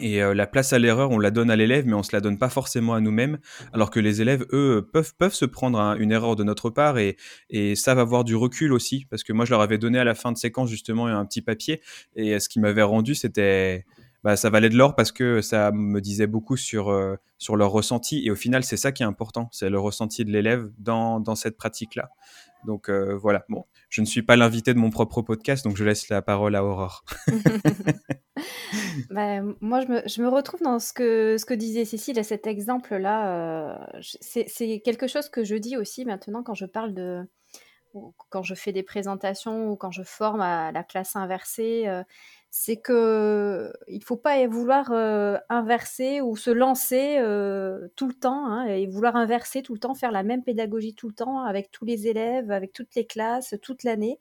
[0.00, 2.20] Et euh, la place à l'erreur, on la donne à l'élève, mais on se la
[2.20, 3.38] donne pas forcément à nous-mêmes,
[3.72, 6.98] alors que les élèves, eux, peuvent, peuvent se prendre un- une erreur de notre part
[6.98, 7.16] et,
[7.50, 10.14] et savent avoir du recul aussi, parce que moi, je leur avais donné à la
[10.14, 11.80] fin de séquence justement un petit papier,
[12.14, 13.86] et euh, ce qui m'avait rendu, c'était,
[14.22, 17.70] bah, ça valait de l'or parce que ça me disait beaucoup sur euh, sur leur
[17.70, 21.20] ressenti, et au final, c'est ça qui est important, c'est le ressenti de l'élève dans
[21.20, 22.10] dans cette pratique-là.
[22.66, 25.84] Donc euh, voilà, bon, je ne suis pas l'invité de mon propre podcast, donc je
[25.84, 27.04] laisse la parole à Aurore.
[29.10, 33.72] Bah, moi, je me, retrouve dans ce que, disait Cécile à cet exemple-là.
[33.72, 37.26] euh, c'est quelque chose que je dis aussi maintenant quand je parle de.
[38.28, 41.84] quand je fais des présentations ou quand je forme à la classe inversée.
[41.88, 42.02] euh,
[42.50, 47.16] c'est que il faut pas vouloir euh, inverser ou se lancer
[47.96, 51.08] tout le temps hein, et vouloir inverser tout le temps, faire la même pédagogie tout
[51.08, 54.20] le temps avec tous les élèves, avec toutes les classes, toute l'année.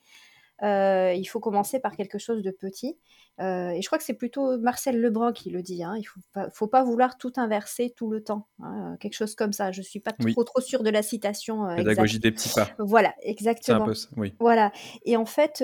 [0.63, 2.97] Euh, il faut commencer par quelque chose de petit.
[3.41, 5.83] Euh, et je crois que c'est plutôt Marcel Lebrun qui le dit.
[5.83, 8.47] Hein, il faut pas, faut pas vouloir tout inverser tout le temps.
[8.63, 9.73] hein, quelque chose comme ça.
[9.73, 10.31] Je suis pas Oui.
[10.31, 11.67] trop trop sûre de la citation.
[11.67, 12.23] euh, Pédagogie exacte.
[12.23, 12.69] des petits pas.
[12.79, 13.85] Voilà, C'est un exactement.
[13.85, 14.33] peu ça, oui.
[14.39, 14.71] Voilà.
[15.03, 15.61] Et en fait,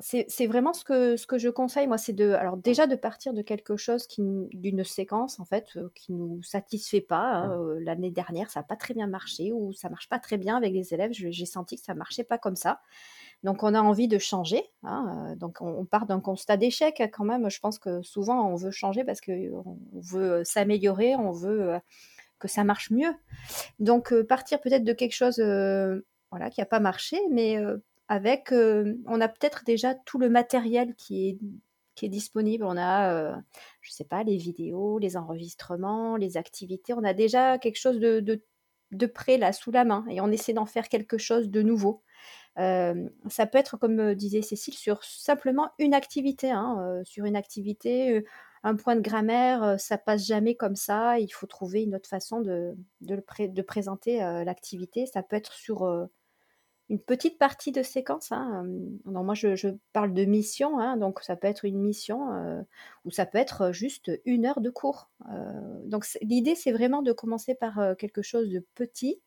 [0.00, 3.32] c'est vraiment ce que, ce que je conseille, moi, c'est de, alors déjà de partir
[3.32, 7.20] de quelque chose qui, d'une séquence, en fait, qui nous satisfait pas.
[7.44, 7.56] hein.
[7.80, 10.72] L'année dernière, ça n'a pas très bien marché ou ça marche pas très bien avec
[10.72, 11.12] les élèves.
[11.12, 12.80] Je- J'ai senti que ça marchait pas comme ça.
[13.42, 14.62] Donc, on a envie de changer.
[14.82, 17.48] hein, euh, Donc, on, part d'un constat d'échec quand même.
[17.50, 21.78] Je pense que souvent, on veut changer parce qu'on veut euh, s'améliorer, on veut euh,
[22.38, 23.14] que ça marche mieux.
[23.78, 26.00] Donc, euh, partir peut-être de quelque chose euh,
[26.52, 27.78] qui n'a pas marché, mais euh,
[28.08, 31.38] avec, euh, on a peut-être déjà tout le matériel qui est,
[31.94, 32.64] qui est disponible.
[32.64, 33.36] On a, euh,
[33.80, 36.92] je sais pas, les vidéos, les enregistrements, les activités.
[36.92, 38.42] On a déjà quelque chose de, de,
[38.92, 42.02] de près là, sous la main, et on essaie d'en faire quelque chose de nouveau.
[42.58, 46.50] Euh, ça peut être, comme euh, disait Cécile, sur simplement une activité.
[46.50, 48.24] hein, euh, sur une activité,
[48.62, 51.18] un point de grammaire, ça passe jamais comme ça.
[51.18, 55.06] Il faut trouver une autre façon de, de, présenter l'activité.
[55.06, 56.08] Ça peut être sur
[56.90, 58.32] une petite partie de séquence.
[58.32, 58.66] hein,
[59.06, 62.64] moi, je, parle de mission, hein, donc ça peut être une mission
[63.06, 65.10] ou ça peut être juste une heure de cours.
[65.86, 69.22] Donc l'idée, c'est vraiment de commencer par quelque chose de petit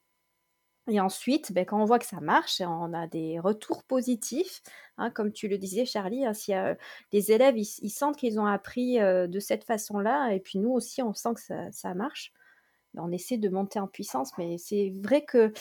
[0.87, 4.61] et ensuite, ben, quand on voit que ça marche, on a des retours positifs,
[4.97, 6.75] hein, comme tu le disais, Charlie, hein, si euh,
[7.13, 11.13] les élèves ils, sentent qu'ils ont appris de cette façon-là, et puis nous aussi on
[11.13, 12.33] sent que ça, marche,
[12.93, 14.37] ben, on essaie de monter en puissance.
[14.37, 15.53] Mais c'est vrai que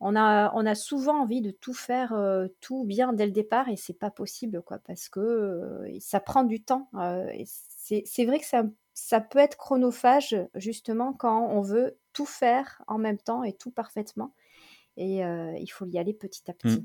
[0.00, 2.14] on a, souvent envie de tout faire
[2.60, 6.88] tout bien dès le départ, et c'est pas possible, parce que ça prend du temps.
[7.76, 8.46] c'est vrai que
[8.94, 13.70] ça peut être chronophage justement quand on veut tout faire en même temps et tout
[13.70, 14.32] parfaitement.
[14.96, 16.80] Et euh, il faut y aller petit à petit.
[16.80, 16.84] Mm.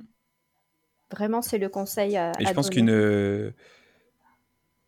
[1.12, 2.90] Vraiment, c'est le conseil à, Et à je pense qu'une.
[2.90, 3.52] euh,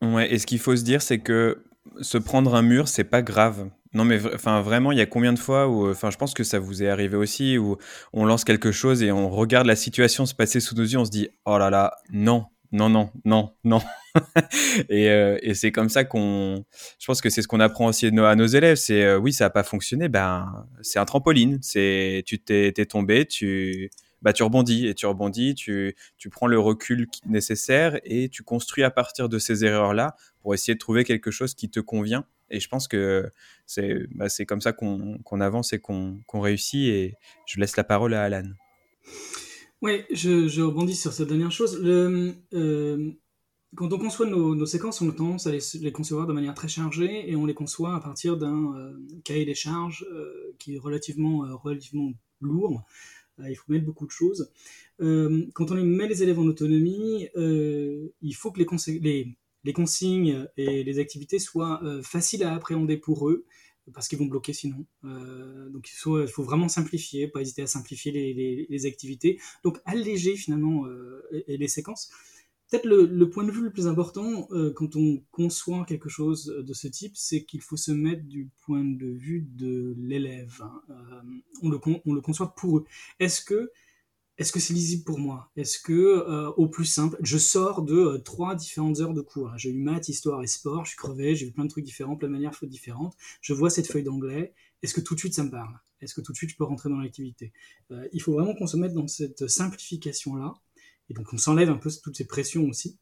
[0.01, 1.63] Ouais, et ce qu'il faut se dire, c'est que
[2.01, 3.69] se prendre un mur, c'est pas grave.
[3.93, 6.43] Non, mais enfin, vraiment, il y a combien de fois où, enfin, je pense que
[6.43, 7.77] ça vous est arrivé aussi, où
[8.13, 11.05] on lance quelque chose et on regarde la situation se passer sous nos yeux, on
[11.05, 13.81] se dit, oh là là, non, non, non, non, non.
[14.89, 16.63] et euh, et c'est comme ça qu'on,
[16.99, 19.45] je pense que c'est ce qu'on apprend aussi à nos, élèves, c'est, euh, oui, ça
[19.45, 23.89] n'a pas fonctionné, ben, c'est un trampoline, c'est, tu t'es, tombé, tu,
[24.21, 28.83] bah, tu rebondis et tu rebondis, tu, tu prends le recul nécessaire et tu construis
[28.83, 32.25] à partir de ces erreurs-là pour essayer de trouver quelque chose qui te convient.
[32.49, 33.29] Et je pense que
[33.65, 36.87] c'est bah, c'est comme ça qu'on qu'on avance et qu'on qu'on réussit.
[36.87, 37.15] Et
[37.45, 38.43] je laisse la parole à Alan.
[39.81, 41.81] Ouais, je, rebondis sur cette dernière chose.
[41.83, 43.11] Euh,
[43.75, 47.27] quand on conçoit nos, séquences, on a tendance à les, concevoir de manière très chargée
[47.27, 48.93] et on les conçoit à partir d'un euh,
[49.23, 52.83] cahier des charges euh, qui est relativement, relativement lourd.
[53.39, 54.51] Il faut mettre beaucoup de choses.
[54.99, 61.39] Quand on met les élèves en autonomie, il faut que les, consignes et les activités
[61.39, 63.45] soient faciles à appréhender pour eux
[63.93, 64.85] parce qu'ils vont bloquer sinon.
[65.05, 69.39] Euh, donc il faut, vraiment simplifier, pas hésiter à simplifier les, activités.
[69.63, 72.09] Donc alléger finalement euh, les séquences.
[72.69, 76.73] Peut-être le, point de vue le plus important euh, quand on conçoit quelque chose de
[76.73, 80.61] ce type, c'est qu'il faut se mettre du point de vue de l'élève.
[80.61, 80.81] hein.
[81.61, 82.85] On le conçoit pour eux.
[83.19, 83.71] Est-ce que
[84.41, 85.51] est-ce que c'est lisible pour moi?
[85.55, 89.49] Est-ce que, euh, au plus simple, je sors de euh, trois différentes heures de cours.
[89.49, 89.57] hein.
[89.57, 92.15] J'ai eu maths, histoire et sport, je suis crevé, j'ai vu plein de trucs différents,
[92.15, 93.15] plein de manières différentes.
[93.41, 94.55] Je vois cette feuille d'anglais.
[94.81, 95.79] Est-ce que tout de suite ça me parle?
[96.01, 97.53] Est-ce que tout de suite je peux rentrer dans l'activité?
[97.91, 100.55] Euh, Il faut vraiment qu'on se mette dans cette simplification-là.
[101.09, 102.97] Et donc on s'enlève un peu toutes ces pressions aussi.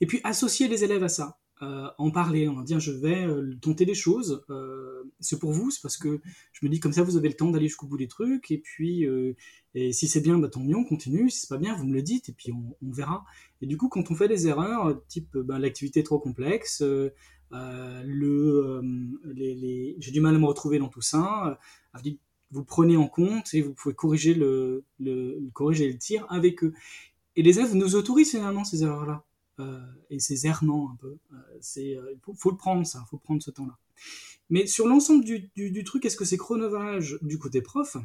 [0.00, 1.38] Et puis associer les élèves à ça.
[1.62, 4.44] Euh, en parler, en dire je vais euh, tenter des choses.
[4.50, 6.20] Euh, c'est pour vous, c'est parce que
[6.52, 8.50] je me dis comme ça vous avez le temps d'aller jusqu'au bout des trucs.
[8.50, 9.06] Et puis
[9.74, 11.30] et si c'est bien, bah, tant mieux, on continue.
[11.30, 13.24] Si c'est pas bien, vous me le dites et puis on, verra.
[13.60, 17.12] Et du coup, quand on fait des erreurs, type bah, l'activité trop complexe, le,
[19.98, 21.60] j'ai du mal à me retrouver dans tout ça,
[22.50, 26.74] vous prenez en compte et vous pouvez corriger le, le, corriger le tir avec eux.
[27.36, 29.24] Et les élèves nous autorisent finalement ces erreurs-là?
[29.62, 29.80] Euh,
[30.10, 31.16] et ces errements un peu.
[31.32, 33.78] Euh, c'est, euh, faut, le prendre ça, faut prendre ce temps-là.
[34.50, 37.96] Mais sur l'ensemble du, truc, est-ce que c'est chronophage du côté prof?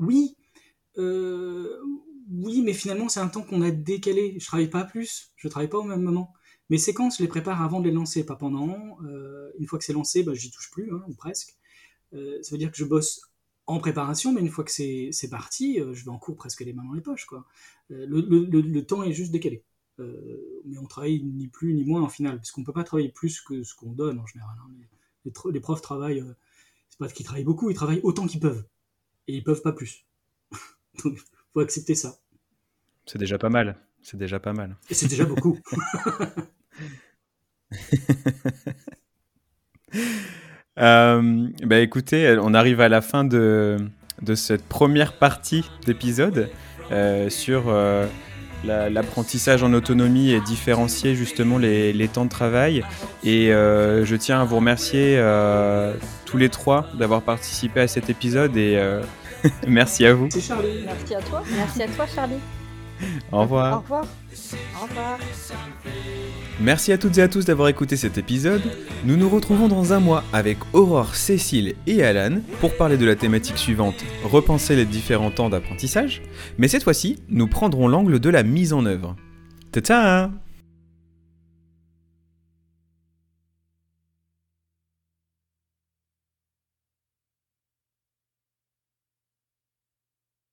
[0.00, 0.36] Oui,
[2.30, 4.36] oui, mais finalement c'est un temps qu'on a décalé.
[4.38, 6.34] Je travaille pas plus, je travaille pas au même moment.
[6.68, 8.98] Mes séquences, je les prépare avant de les lancer, pas pendant.
[9.58, 11.56] Une fois que c'est lancé, bah, j'y touche plus, hein, ou presque.
[12.12, 13.22] Ça veut dire que je bosse
[13.66, 16.74] en préparation, mais une fois que c'est c'est parti, je vais en cours presque les
[16.74, 17.24] mains dans les poches.
[17.24, 17.46] Quoi.
[17.88, 19.64] Le temps est juste décalé.
[20.00, 23.10] Euh, mais on travaille ni plus ni moins en finale, parce qu'on peut pas travailler
[23.10, 24.56] plus que ce qu'on donne en général.
[24.60, 24.70] hein.
[25.52, 26.36] Les, profs travaillent, euh,
[26.88, 28.64] c'est pas qu'ils travaillent beaucoup, ils travaillent autant qu'ils peuvent.
[29.26, 30.06] Et ils peuvent pas plus.
[31.04, 31.18] Donc,
[31.52, 32.18] faut accepter ça.
[33.06, 33.76] C'est déjà pas mal.
[34.02, 34.76] C'est déjà pas mal.
[34.88, 35.58] Et c'est déjà beaucoup.
[40.78, 43.78] Euh, bah écoutez, on arrive à la fin de,
[44.22, 46.50] de cette première partie d'épisode
[46.92, 48.06] euh, sur euh,
[48.64, 52.84] l'apprentissage en autonomie et différencier justement les, temps de travail.
[53.24, 55.94] Et euh, je tiens à vous remercier euh,
[56.24, 59.02] tous les trois d'avoir participé à cet épisode et euh,
[59.66, 60.28] merci à vous.
[60.30, 60.84] C'est Charlie.
[60.84, 61.42] Merci à toi.
[61.56, 62.38] Merci à toi, Charlie.
[63.32, 63.78] Au revoir.
[63.78, 64.06] Au revoir.
[64.80, 65.18] Au revoir.
[66.60, 68.62] Merci à toutes et à tous d'avoir écouté cet épisode.
[69.04, 73.14] Nous nous retrouvons dans un mois avec Aurore, Cécile et Alan pour parler de la
[73.14, 76.22] thématique suivante, repenser les différents temps d'apprentissage.
[76.58, 79.14] Mais cette fois-ci, nous prendrons l'angle de la mise en œuvre.
[79.70, 80.30] Ta-ta